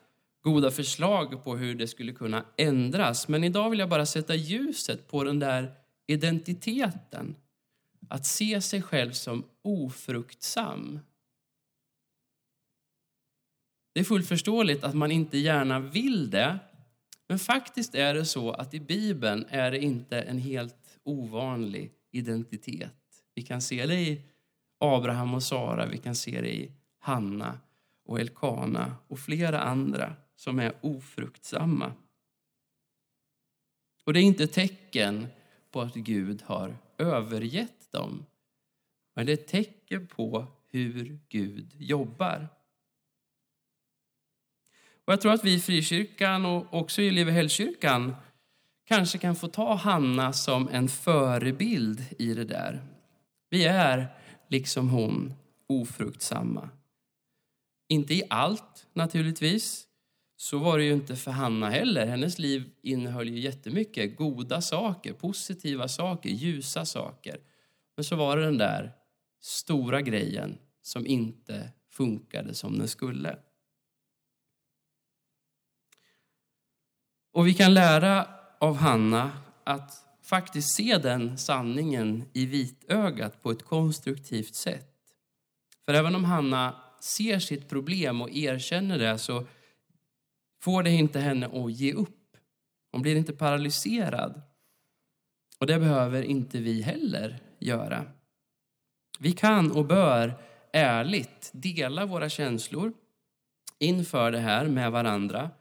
goda 0.44 0.72
förslag 0.72 1.44
på 1.44 1.56
hur 1.58 1.76
det 1.76 1.88
skulle 1.88 2.12
kunna 2.12 2.46
ändras. 2.58 3.28
Men 3.28 3.44
idag 3.44 3.70
vill 3.70 3.80
jag 3.80 3.90
bara 3.90 4.06
sätta 4.06 4.36
ljuset 4.36 5.08
på 5.08 5.24
den 5.24 5.40
där 5.40 5.72
identiteten. 6.08 7.36
Att 8.08 8.26
se 8.26 8.62
sig 8.62 8.82
själv 8.82 9.12
som 9.12 9.46
ofruktsam. 9.62 11.00
Det 13.94 14.00
är 14.00 14.04
fullt 14.04 14.28
förståeligt 14.28 14.84
att 14.84 14.96
man 14.96 15.12
inte 15.12 15.38
gärna 15.38 15.80
vill 15.80 16.30
det. 16.30 16.60
Men 17.28 17.40
faktiskt 17.40 17.96
är 17.96 18.14
det 18.14 18.26
så 18.26 18.52
att 18.52 18.74
i 18.74 18.80
Bibeln 18.80 19.46
är 19.50 19.72
det 19.72 19.80
inte 19.80 20.22
en 20.22 20.38
helt 20.38 21.00
ovanlig 21.04 21.92
identitet. 22.12 23.24
Vi 23.36 23.42
kan 23.42 23.62
se 23.62 23.86
det 23.86 23.96
i 23.96 24.22
Abraham 24.80 25.34
och 25.34 25.44
Sara, 25.44 25.86
vi 25.86 25.98
kan 25.98 26.16
se 26.16 26.42
det 26.42 26.56
i 26.56 26.72
Hanna 27.00 27.60
och 28.06 28.20
Elkana 28.20 28.96
och 29.08 29.20
flera 29.20 29.62
andra 29.62 30.16
som 30.36 30.60
är 30.60 30.74
ofruktsamma. 30.82 31.94
Och 34.04 34.14
det 34.14 34.20
är 34.20 34.24
inte 34.24 34.48
tecken 34.48 35.28
på 35.72 35.82
att 35.82 35.94
Gud 35.94 36.42
har 36.42 36.78
övergett 36.98 37.83
dem. 37.94 38.26
Men 39.16 39.26
det 39.26 39.32
är 39.32 39.38
ett 39.38 39.48
tecken 39.48 40.08
på 40.08 40.48
hur 40.72 41.20
Gud 41.30 41.76
jobbar. 41.78 42.50
Och 45.06 45.14
jag 45.14 45.22
tror 45.22 45.34
att 45.34 45.46
vi 45.46 45.54
i 45.54 45.60
Frikyrkan 45.60 46.46
och 46.46 46.74
också 46.74 47.02
i 47.02 47.12
Levehällskyrkan 47.12 48.16
kanske 48.86 49.18
kan 49.18 49.36
få 49.36 49.48
ta 49.48 49.76
Hanna 49.76 50.34
som 50.34 50.70
en 50.70 50.90
förebild 50.90 52.06
i 52.20 52.34
det 52.34 52.46
där. 52.46 52.84
Vi 53.50 53.66
är, 53.66 54.08
liksom 54.48 54.90
hon, 54.90 55.34
ofruktsamma. 55.68 56.70
Inte 57.88 58.14
i 58.14 58.24
allt, 58.30 58.88
naturligtvis. 58.94 59.88
Så 60.36 60.58
var 60.58 60.78
det 60.78 60.84
ju 60.84 60.94
inte 60.94 61.16
för 61.16 61.32
Hanna 61.32 61.70
heller. 61.70 62.06
Hennes 62.06 62.40
liv 62.40 62.70
innehöll 62.82 63.30
ju 63.30 63.40
jättemycket 63.40 64.18
goda 64.18 64.62
saker, 64.62 65.14
positiva 65.14 65.88
saker, 65.88 66.30
ljusa 66.30 66.86
saker. 66.86 67.40
Men 67.96 68.04
så 68.04 68.16
var 68.16 68.38
det 68.38 68.46
den 68.46 68.58
där 68.58 68.94
stora 69.42 70.02
grejen 70.02 70.58
som 70.82 71.08
inte 71.08 71.72
funkade 71.90 72.54
som 72.54 72.78
den 72.78 72.88
skulle. 72.88 73.38
Och 77.32 77.48
vi 77.48 77.54
kan 77.54 77.74
lära 77.74 78.28
av 78.60 78.76
Hanna 78.76 79.32
att 79.64 80.18
faktiskt 80.22 80.76
se 80.76 80.98
den 80.98 81.38
sanningen 81.38 82.24
i 82.34 82.46
vitögat 82.46 83.42
på 83.42 83.52
ett 83.52 83.64
konstruktivt 83.64 84.56
sätt. 84.56 84.94
För 85.86 85.94
även 85.94 86.16
om 86.16 86.24
Hanna 86.24 86.76
ser 87.00 87.40
sitt 87.40 87.70
problem 87.70 88.22
och 88.22 88.32
erkänner 88.32 89.00
det 89.00 89.18
så 89.18 89.48
får 90.62 90.84
det 90.84 90.92
inte 90.92 91.20
henne 91.20 91.48
att 91.48 91.72
ge 91.72 91.94
upp. 91.94 92.38
Hon 92.92 93.02
blir 93.02 93.16
inte 93.16 93.34
paralyserad. 93.34 94.42
Och 95.64 95.68
det 95.68 95.80
behöver 95.80 96.24
inte 96.24 96.60
vi 96.60 96.82
heller 96.82 97.40
göra. 97.60 98.06
Vi 99.20 99.32
kan 99.32 99.72
och 99.72 99.86
bör 99.86 100.42
ärligt 100.74 101.52
dela 101.54 102.06
våra 102.06 102.30
känslor 102.30 102.94
inför 103.80 104.32
det 104.32 104.40
här 104.40 104.68
med 104.68 104.92
varandra. 104.92 105.52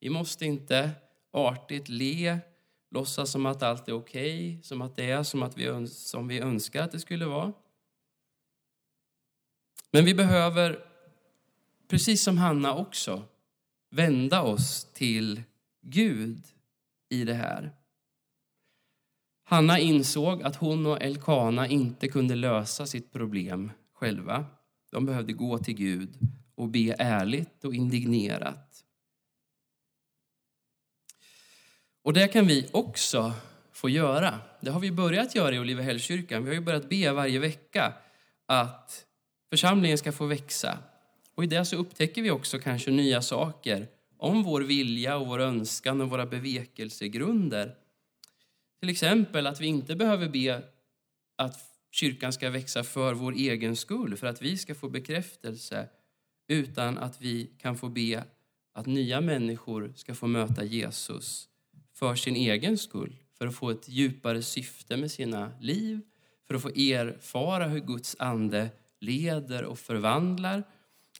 Vi 0.00 0.10
måste 0.10 0.44
inte 0.44 0.90
artigt 1.32 1.88
le, 1.88 2.38
låtsas 2.90 3.30
som 3.30 3.46
att 3.46 3.62
allt 3.62 3.88
är 3.88 3.92
okej, 3.92 4.50
okay, 4.50 4.62
som 4.62 4.82
att 4.82 4.96
det 4.96 5.10
är 5.10 5.22
som, 5.22 5.42
att 5.42 5.58
vi, 5.58 5.86
som 5.88 6.28
vi 6.28 6.38
önskar 6.38 6.82
att 6.82 6.92
det 6.92 7.00
skulle 7.00 7.26
vara. 7.26 7.52
Men 9.90 10.04
vi 10.04 10.14
behöver, 10.14 10.84
precis 11.88 12.22
som 12.22 12.38
Hanna 12.38 12.74
också, 12.74 13.22
vända 13.90 14.42
oss 14.42 14.84
till 14.92 15.42
Gud 15.82 16.44
i 17.08 17.24
det 17.24 17.34
här. 17.34 17.72
Hanna 19.48 19.78
insåg 19.78 20.42
att 20.42 20.56
hon 20.56 20.86
och 20.86 21.02
Elkana 21.02 21.68
inte 21.68 22.08
kunde 22.08 22.34
lösa 22.34 22.86
sitt 22.86 23.12
problem 23.12 23.70
själva. 23.94 24.44
De 24.90 25.06
behövde 25.06 25.32
gå 25.32 25.58
till 25.58 25.74
Gud 25.74 26.18
och 26.54 26.68
be 26.68 26.94
ärligt 26.98 27.64
och 27.64 27.74
indignerat. 27.74 28.84
Och 32.02 32.12
det 32.12 32.28
kan 32.28 32.46
vi 32.46 32.68
också 32.72 33.32
få 33.72 33.88
göra. 33.88 34.40
Det 34.60 34.70
har 34.70 34.80
vi 34.80 34.92
börjat 34.92 35.34
göra 35.34 35.54
i 35.54 35.58
Olivehällskyrkan. 35.58 36.44
Vi 36.44 36.48
har 36.48 36.54
ju 36.54 36.60
börjat 36.60 36.88
be 36.88 37.12
varje 37.12 37.38
vecka 37.38 37.92
att 38.46 39.06
församlingen 39.50 39.98
ska 39.98 40.12
få 40.12 40.26
växa. 40.26 40.78
Och 41.34 41.44
i 41.44 41.46
det 41.46 41.64
så 41.64 41.76
upptäcker 41.76 42.22
vi 42.22 42.30
också 42.30 42.58
kanske 42.58 42.90
nya 42.90 43.22
saker 43.22 43.88
om 44.18 44.42
vår 44.42 44.60
vilja 44.60 45.16
och 45.16 45.26
vår 45.26 45.38
önskan 45.38 46.00
och 46.00 46.10
våra 46.10 46.26
bevekelsegrunder. 46.26 47.74
Till 48.80 48.88
exempel 48.88 49.46
att 49.46 49.60
vi 49.60 49.66
inte 49.66 49.96
behöver 49.96 50.28
be 50.28 50.62
att 51.36 51.58
kyrkan 51.90 52.32
ska 52.32 52.50
växa 52.50 52.84
för 52.84 53.14
vår 53.14 53.32
egen 53.32 53.76
skull, 53.76 54.16
för 54.16 54.26
att 54.26 54.42
vi 54.42 54.58
ska 54.58 54.74
få 54.74 54.88
bekräftelse, 54.88 55.88
utan 56.48 56.98
att 56.98 57.20
vi 57.20 57.50
kan 57.58 57.76
få 57.76 57.88
be 57.88 58.24
att 58.72 58.86
nya 58.86 59.20
människor 59.20 59.92
ska 59.96 60.14
få 60.14 60.26
möta 60.26 60.64
Jesus 60.64 61.48
för 61.94 62.14
sin 62.14 62.36
egen 62.36 62.78
skull, 62.78 63.16
för 63.38 63.46
att 63.46 63.54
få 63.54 63.70
ett 63.70 63.88
djupare 63.88 64.42
syfte 64.42 64.96
med 64.96 65.10
sina 65.10 65.52
liv, 65.60 66.00
för 66.46 66.54
att 66.54 66.62
få 66.62 66.68
erfara 66.68 67.68
hur 67.68 67.80
Guds 67.80 68.16
ande 68.18 68.70
leder 69.00 69.64
och 69.64 69.78
förvandlar, 69.78 70.64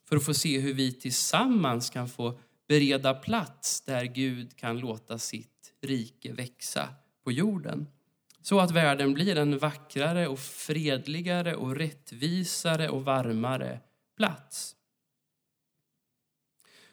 för 0.05 0.15
att 0.15 0.25
få 0.25 0.33
se 0.33 0.59
hur 0.59 0.73
vi 0.73 0.93
tillsammans 0.93 1.89
kan 1.89 2.09
få 2.09 2.39
bereda 2.67 3.13
plats 3.13 3.81
där 3.81 4.05
Gud 4.05 4.57
kan 4.57 4.79
låta 4.79 5.19
sitt 5.19 5.73
rike 5.81 6.33
växa 6.33 6.89
på 7.27 7.31
jorden. 7.31 7.87
Så 8.41 8.59
att 8.59 8.71
världen 8.71 9.13
blir 9.13 9.37
en 9.37 9.57
vackrare 9.57 10.27
och 10.27 10.39
fredligare 10.39 11.55
och 11.55 11.75
rättvisare 11.75 12.89
och 12.89 13.05
varmare 13.05 13.79
plats. 14.17 14.75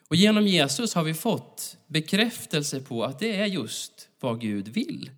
Och 0.08 0.16
genom 0.16 0.46
Jesus 0.46 0.94
har 0.94 1.04
vi 1.04 1.14
fått 1.14 1.78
bekräftelse 1.86 2.80
på 2.80 3.04
att 3.04 3.18
det 3.18 3.36
är 3.36 3.46
just 3.46 4.08
vad 4.20 4.40
Gud 4.40 4.68
vill. 4.68 5.10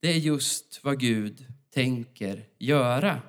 Det 0.00 0.08
är 0.08 0.18
just 0.18 0.84
vad 0.84 1.00
Gud 1.00 1.46
tänker 1.70 2.44
göra. 2.58 3.22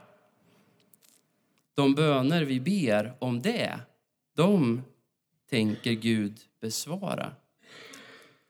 De 1.74 1.95
böner 1.95 2.43
vi 2.43 2.59
ber 2.59 3.17
om 3.20 3.41
det, 3.41 3.80
de 4.36 4.82
tänker 5.49 5.91
Gud 5.91 6.39
besvara. 6.61 7.32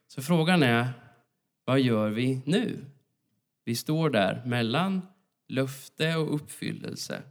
Så 0.08 0.22
frågan 0.22 0.64
är, 0.64 1.09
vad 1.70 1.80
gör 1.80 2.10
vi 2.10 2.42
nu? 2.46 2.86
Vi 3.64 3.76
står 3.76 4.10
där 4.10 4.44
mellan 4.46 5.02
löfte 5.48 6.16
och 6.16 6.36
uppfyllelse. 6.36 7.24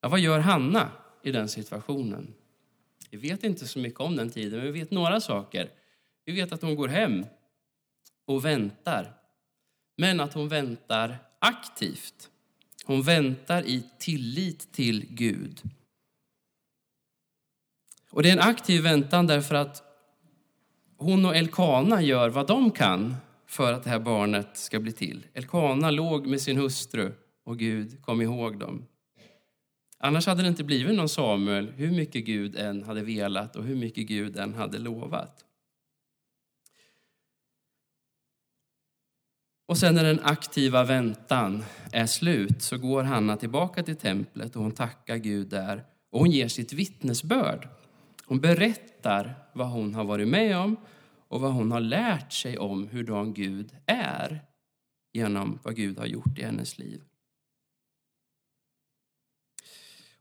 Ja, 0.00 0.08
vad 0.08 0.20
gör 0.20 0.38
Hanna 0.38 0.92
i 1.22 1.32
den 1.32 1.48
situationen? 1.48 2.34
Vi 3.10 3.16
vet 3.16 3.44
inte 3.44 3.66
så 3.66 3.78
mycket 3.78 4.00
om 4.00 4.16
den 4.16 4.30
tiden, 4.30 4.58
men 4.58 4.72
vi 4.72 4.80
vet 4.80 4.90
några 4.90 5.20
saker. 5.20 5.70
Vi 6.24 6.32
vet 6.32 6.52
att 6.52 6.62
hon 6.62 6.76
går 6.76 6.88
hem 6.88 7.26
och 8.24 8.44
väntar, 8.44 9.14
men 9.96 10.20
att 10.20 10.34
hon 10.34 10.48
väntar 10.48 11.18
aktivt. 11.38 12.30
Hon 12.84 13.02
väntar 13.02 13.62
i 13.62 13.84
tillit 13.98 14.72
till 14.72 15.06
Gud. 15.10 15.62
Och 18.10 18.22
Det 18.22 18.28
är 18.28 18.32
en 18.32 18.48
aktiv 18.48 18.82
väntan 18.82 19.26
därför 19.26 19.54
att 19.54 19.87
hon 20.98 21.26
och 21.26 21.36
Elkana 21.36 22.02
gör 22.02 22.28
vad 22.28 22.46
de 22.46 22.70
kan 22.70 23.16
för 23.46 23.72
att 23.72 23.84
det 23.84 23.90
här 23.90 23.98
barnet 23.98 24.56
ska 24.56 24.80
bli 24.80 24.92
till. 24.92 25.26
Elkana 25.34 25.90
låg 25.90 26.26
med 26.26 26.40
sin 26.40 26.56
hustru 26.56 27.12
och 27.44 27.58
Gud 27.58 28.02
kom 28.02 28.22
ihåg 28.22 28.58
dem. 28.58 28.84
Annars 29.98 30.26
hade 30.26 30.42
det 30.42 30.48
inte 30.48 30.64
blivit 30.64 30.96
någon 30.96 31.08
Samuel 31.08 31.72
hur 31.76 31.90
mycket 31.90 32.24
Gud 32.24 32.56
än 32.56 32.82
hade 32.82 33.02
velat 33.02 33.56
och 33.56 33.64
hur 33.64 33.76
mycket 33.76 34.06
Gud 34.06 34.36
än 34.36 34.54
hade 34.54 34.78
lovat. 34.78 35.44
Och 39.66 39.78
sen 39.78 39.94
när 39.94 40.04
den 40.04 40.20
aktiva 40.22 40.84
väntan 40.84 41.64
är 41.92 42.06
slut 42.06 42.62
så 42.62 42.78
går 42.78 43.02
Hanna 43.02 43.36
tillbaka 43.36 43.82
till 43.82 43.96
templet 43.96 44.56
och 44.56 44.62
hon 44.62 44.72
tackar 44.72 45.16
Gud 45.16 45.48
där 45.48 45.84
och 46.10 46.20
hon 46.20 46.30
ger 46.30 46.48
sitt 46.48 46.72
vittnesbörd. 46.72 47.68
Hon 48.28 48.40
berättar 48.40 49.34
vad 49.52 49.68
hon 49.68 49.94
har 49.94 50.04
varit 50.04 50.28
med 50.28 50.56
om 50.56 50.76
och 51.28 51.40
vad 51.40 51.52
hon 51.52 51.72
har 51.72 51.80
lärt 51.80 52.32
sig 52.32 52.58
om 52.58 52.88
hurdan 52.88 53.34
Gud 53.34 53.76
är 53.86 54.44
genom 55.12 55.58
vad 55.62 55.76
Gud 55.76 55.98
har 55.98 56.06
gjort 56.06 56.38
i 56.38 56.42
hennes 56.42 56.78
liv. 56.78 57.02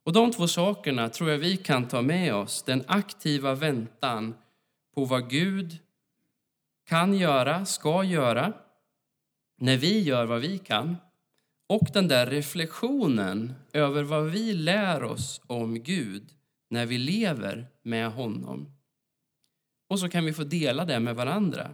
Och 0.03 0.14
De 0.14 0.32
två 0.32 0.47
sakerna 0.47 1.10
tror 1.10 1.30
jag 1.30 1.38
vi 1.38 1.58
kan 1.58 1.88
ta 1.88 2.01
med 2.01 2.36
oss. 2.36 2.64
Den 2.64 2.84
aktiva 2.88 3.55
väntan 3.55 4.36
på 4.95 5.05
vad 5.05 5.30
Gud 5.30 5.78
kan 6.86 7.14
göra, 7.14 7.66
ska 7.66 8.03
göra, 8.03 8.53
när 9.58 9.78
vi 9.78 9.99
gör 9.99 10.26
vad 10.26 10.41
vi 10.41 10.58
kan. 10.58 10.95
Och 11.68 11.88
den 11.93 12.08
där 12.08 12.28
reflektionen 12.28 13.53
över 13.74 14.03
vad 14.03 14.26
vi 14.26 14.53
lär 14.53 15.03
oss 15.03 15.41
om 15.47 15.84
Gud 15.84 16.37
när 16.70 16.86
vi 16.86 16.97
lever 16.97 17.68
med 17.82 18.11
honom. 18.11 18.72
Och 19.89 19.99
så 19.99 20.09
kan 20.09 20.26
vi 20.26 20.34
få 20.34 20.43
dela 20.43 20.86
det 20.86 20.99
med 20.99 21.15
varandra. 21.15 21.74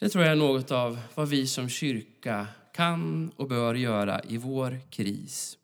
Det 0.00 0.08
tror 0.08 0.24
jag 0.24 0.32
är 0.32 0.36
något 0.36 0.70
av 0.70 1.00
vad 1.14 1.28
vi 1.28 1.46
som 1.46 1.68
kyrka 1.68 2.46
kan 2.74 3.30
och 3.36 3.48
bör 3.48 3.74
göra 3.74 4.20
i 4.28 4.36
vår 4.36 4.80
kris. 4.90 5.58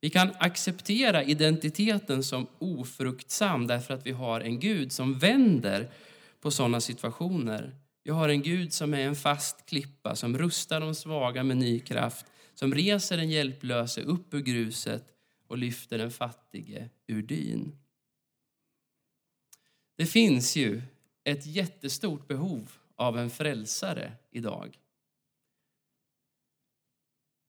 Vi 0.00 0.10
kan 0.10 0.32
acceptera 0.38 1.24
identiteten 1.24 2.22
som 2.22 2.46
ofruktsam 2.58 3.66
därför 3.66 3.94
att 3.94 4.06
vi 4.06 4.10
har 4.10 4.40
en 4.40 4.60
Gud 4.60 4.92
som 4.92 5.18
vänder 5.18 5.90
på 6.40 6.50
sådana 6.50 6.80
situationer. 6.80 7.76
Vi 8.04 8.10
har 8.10 8.28
en 8.28 8.42
Gud 8.42 8.72
som 8.72 8.94
är 8.94 9.00
en 9.00 9.16
fast 9.16 9.66
klippa, 9.66 10.16
som 10.16 10.38
rustar 10.38 10.80
de 10.80 10.94
svaga 10.94 11.42
med 11.42 11.56
ny 11.56 11.80
kraft, 11.80 12.26
som 12.54 12.74
reser 12.74 13.16
den 13.16 13.30
hjälplöse 13.30 14.02
upp 14.02 14.34
ur 14.34 14.40
gruset 14.40 15.13
och 15.46 15.58
lyfter 15.58 15.98
den 15.98 16.10
fattige 16.10 16.88
ur 17.06 17.22
dyn. 17.22 17.78
Det 19.96 20.06
finns 20.06 20.56
ju 20.56 20.82
ett 21.24 21.46
jättestort 21.46 22.28
behov 22.28 22.72
av 22.96 23.18
en 23.18 23.30
frälsare 23.30 24.12
idag. 24.30 24.78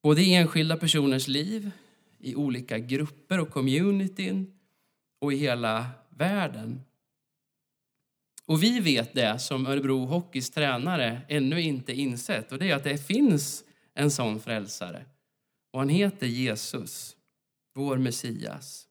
Både 0.02 0.22
i 0.22 0.34
enskilda 0.34 0.78
personers 0.78 1.28
liv, 1.28 1.72
i 2.20 2.36
olika 2.36 2.80
grupper 2.80 3.40
och 3.40 3.50
communityn 3.50 4.60
och 5.20 5.34
i 5.34 5.36
hela 5.36 5.90
världen. 6.10 6.82
Och 8.46 8.64
vi 8.64 8.80
vet 8.80 9.14
det 9.14 9.40
som 9.40 9.68
Örebro 9.68 10.06
Hockeys 10.06 10.50
tränare 10.50 11.22
ännu 11.28 11.62
inte 11.62 11.94
insett 11.94 12.52
och 12.52 12.60
det 12.60 12.72
är 12.72 12.76
att 12.76 12.84
det 12.84 13.08
finns 13.08 13.64
en 13.94 14.12
sån 14.12 14.40
frälsare. 14.40 15.06
Och 15.72 15.80
han 15.80 15.90
heter 15.90 16.28
Jesus, 16.28 17.15
vår 17.76 17.98
Messias. 17.98 18.88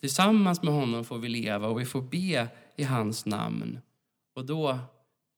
Tillsammans 0.00 0.62
med 0.62 0.74
honom 0.74 1.04
får 1.04 1.18
vi 1.18 1.28
leva 1.28 1.68
och 1.68 1.80
vi 1.80 1.84
får 1.84 2.02
be 2.02 2.48
i 2.76 2.82
hans 2.82 3.26
namn. 3.26 3.80
Och 4.34 4.46
då 4.46 4.78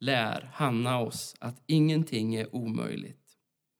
lär 0.00 0.50
Hanna 0.52 0.98
oss 0.98 1.34
att 1.38 1.62
ingenting 1.66 2.34
är 2.34 2.54
omöjligt. 2.54 3.20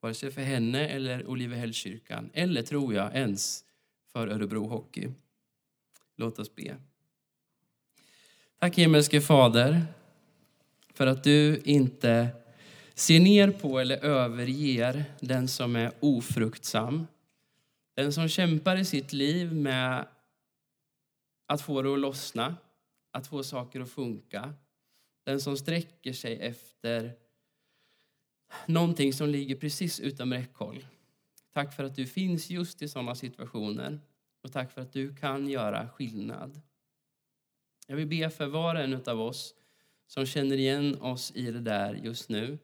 Vare 0.01 0.13
sig 0.13 0.31
för 0.31 0.41
henne 0.41 0.87
eller 0.87 1.27
Olivehällskyrkan, 1.27 2.29
eller 2.33 2.61
tror 2.61 2.93
jag 2.93 3.15
ens 3.15 3.63
för 4.11 4.27
Örebro 4.27 4.67
Hockey. 4.67 5.09
Låt 6.17 6.39
oss 6.39 6.55
be. 6.55 6.77
Tack 8.59 8.77
himmelske 8.77 9.21
Fader 9.21 9.85
för 10.93 11.07
att 11.07 11.23
du 11.23 11.61
inte 11.63 12.27
ser 12.93 13.19
ner 13.19 13.51
på 13.51 13.79
eller 13.79 13.97
överger 13.97 15.05
den 15.19 15.47
som 15.47 15.75
är 15.75 15.91
ofruktsam. 15.99 17.07
Den 17.95 18.13
som 18.13 18.27
kämpar 18.29 18.75
i 18.75 18.85
sitt 18.85 19.13
liv 19.13 19.53
med 19.53 20.07
att 21.45 21.61
få 21.61 21.81
det 21.81 21.93
att 21.93 21.99
lossna, 21.99 22.55
att 23.11 23.27
få 23.27 23.43
saker 23.43 23.81
att 23.81 23.89
funka. 23.89 24.53
Den 25.23 25.41
som 25.41 25.57
sträcker 25.57 26.13
sig 26.13 26.39
efter 26.39 27.13
någonting 28.65 29.13
som 29.13 29.29
ligger 29.29 29.55
precis 29.55 29.99
utom 29.99 30.33
räckhåll. 30.33 30.85
Tack 31.53 31.75
för 31.75 31.83
att 31.83 31.95
du 31.95 32.05
finns 32.05 32.49
just 32.49 32.81
i 32.81 32.87
sådana 32.87 33.15
situationer 33.15 33.99
och 34.41 34.51
tack 34.51 34.71
för 34.71 34.81
att 34.81 34.93
du 34.93 35.15
kan 35.15 35.47
göra 35.47 35.89
skillnad. 35.89 36.61
Jag 37.87 37.95
vill 37.95 38.07
be 38.07 38.29
för 38.29 38.47
var 38.47 38.75
och 38.75 38.81
en 38.81 39.01
av 39.05 39.21
oss 39.21 39.55
som 40.07 40.25
känner 40.25 40.57
igen 40.57 41.01
oss 41.01 41.31
i 41.35 41.51
det 41.51 41.61
där 41.61 41.93
just 41.93 42.29
nu. 42.29 42.57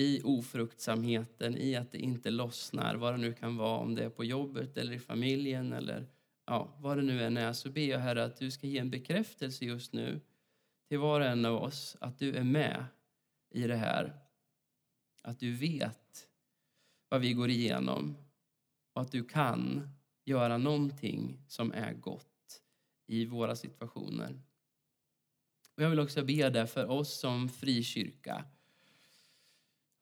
I 0.00 0.22
ofruktsamheten, 0.24 1.56
i 1.56 1.76
att 1.76 1.92
det 1.92 1.98
inte 1.98 2.30
lossnar, 2.30 2.94
vad 2.94 3.14
det 3.14 3.18
nu 3.18 3.32
kan 3.32 3.56
vara, 3.56 3.78
om 3.78 3.94
det 3.94 4.04
är 4.04 4.10
på 4.10 4.24
jobbet 4.24 4.76
eller 4.76 4.92
i 4.92 4.98
familjen 4.98 5.72
eller 5.72 6.06
ja, 6.46 6.76
vad 6.78 6.96
det 6.98 7.02
nu 7.02 7.24
än 7.24 7.36
är, 7.36 7.52
så 7.52 7.70
ber 7.70 7.86
jag 7.86 7.98
Herre 7.98 8.24
att 8.24 8.36
du 8.36 8.50
ska 8.50 8.66
ge 8.66 8.78
en 8.78 8.90
bekräftelse 8.90 9.64
just 9.64 9.92
nu 9.92 10.20
till 10.88 10.98
var 10.98 11.20
och 11.20 11.26
en 11.26 11.44
av 11.44 11.62
oss 11.62 11.96
att 12.00 12.18
du 12.18 12.36
är 12.36 12.44
med 12.44 12.84
i 13.50 13.66
det 13.66 13.76
här. 13.76 14.20
Att 15.22 15.38
du 15.38 15.56
vet 15.56 16.28
vad 17.08 17.20
vi 17.20 17.32
går 17.32 17.50
igenom 17.50 18.16
och 18.92 19.02
att 19.02 19.12
du 19.12 19.24
kan 19.24 19.88
göra 20.24 20.58
någonting 20.58 21.38
som 21.48 21.72
är 21.72 21.92
gott 21.92 22.62
i 23.06 23.24
våra 23.24 23.56
situationer. 23.56 24.40
Och 25.76 25.82
jag 25.82 25.90
vill 25.90 26.00
också 26.00 26.24
be 26.24 26.50
det 26.50 26.66
för 26.66 26.90
oss 26.90 27.18
som 27.18 27.48
frikyrka. 27.48 28.44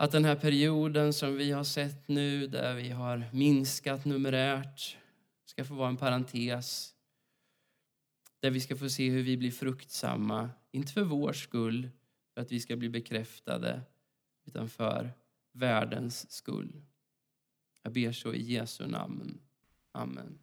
Att 0.01 0.13
den 0.13 0.25
här 0.25 0.37
perioden 0.37 1.13
som 1.13 1.37
vi 1.37 1.51
har 1.51 1.65
sett 1.65 2.09
nu, 2.09 2.47
där 2.47 2.75
vi 2.75 2.91
har 2.91 3.25
minskat 3.33 4.05
numerärt, 4.05 4.97
ska 5.45 5.65
få 5.65 5.75
vara 5.75 5.89
en 5.89 5.97
parentes. 5.97 6.95
Där 8.41 8.51
vi 8.51 8.61
ska 8.61 8.77
få 8.77 8.89
se 8.89 9.11
hur 9.11 9.23
vi 9.23 9.37
blir 9.37 9.51
fruktsamma, 9.51 10.51
inte 10.71 10.93
för 10.93 11.03
vår 11.03 11.33
skull, 11.33 11.89
för 12.35 12.41
att 12.41 12.53
vi 12.53 12.61
ska 12.61 12.77
bli 12.77 12.89
bekräftade, 12.89 13.81
utan 14.47 14.69
för 14.69 15.11
världens 15.53 16.31
skull. 16.31 16.83
Jag 17.83 17.93
ber 17.93 18.13
så 18.13 18.35
i 18.35 18.43
Jesu 18.43 18.87
namn. 18.87 19.41
Amen. 19.93 20.39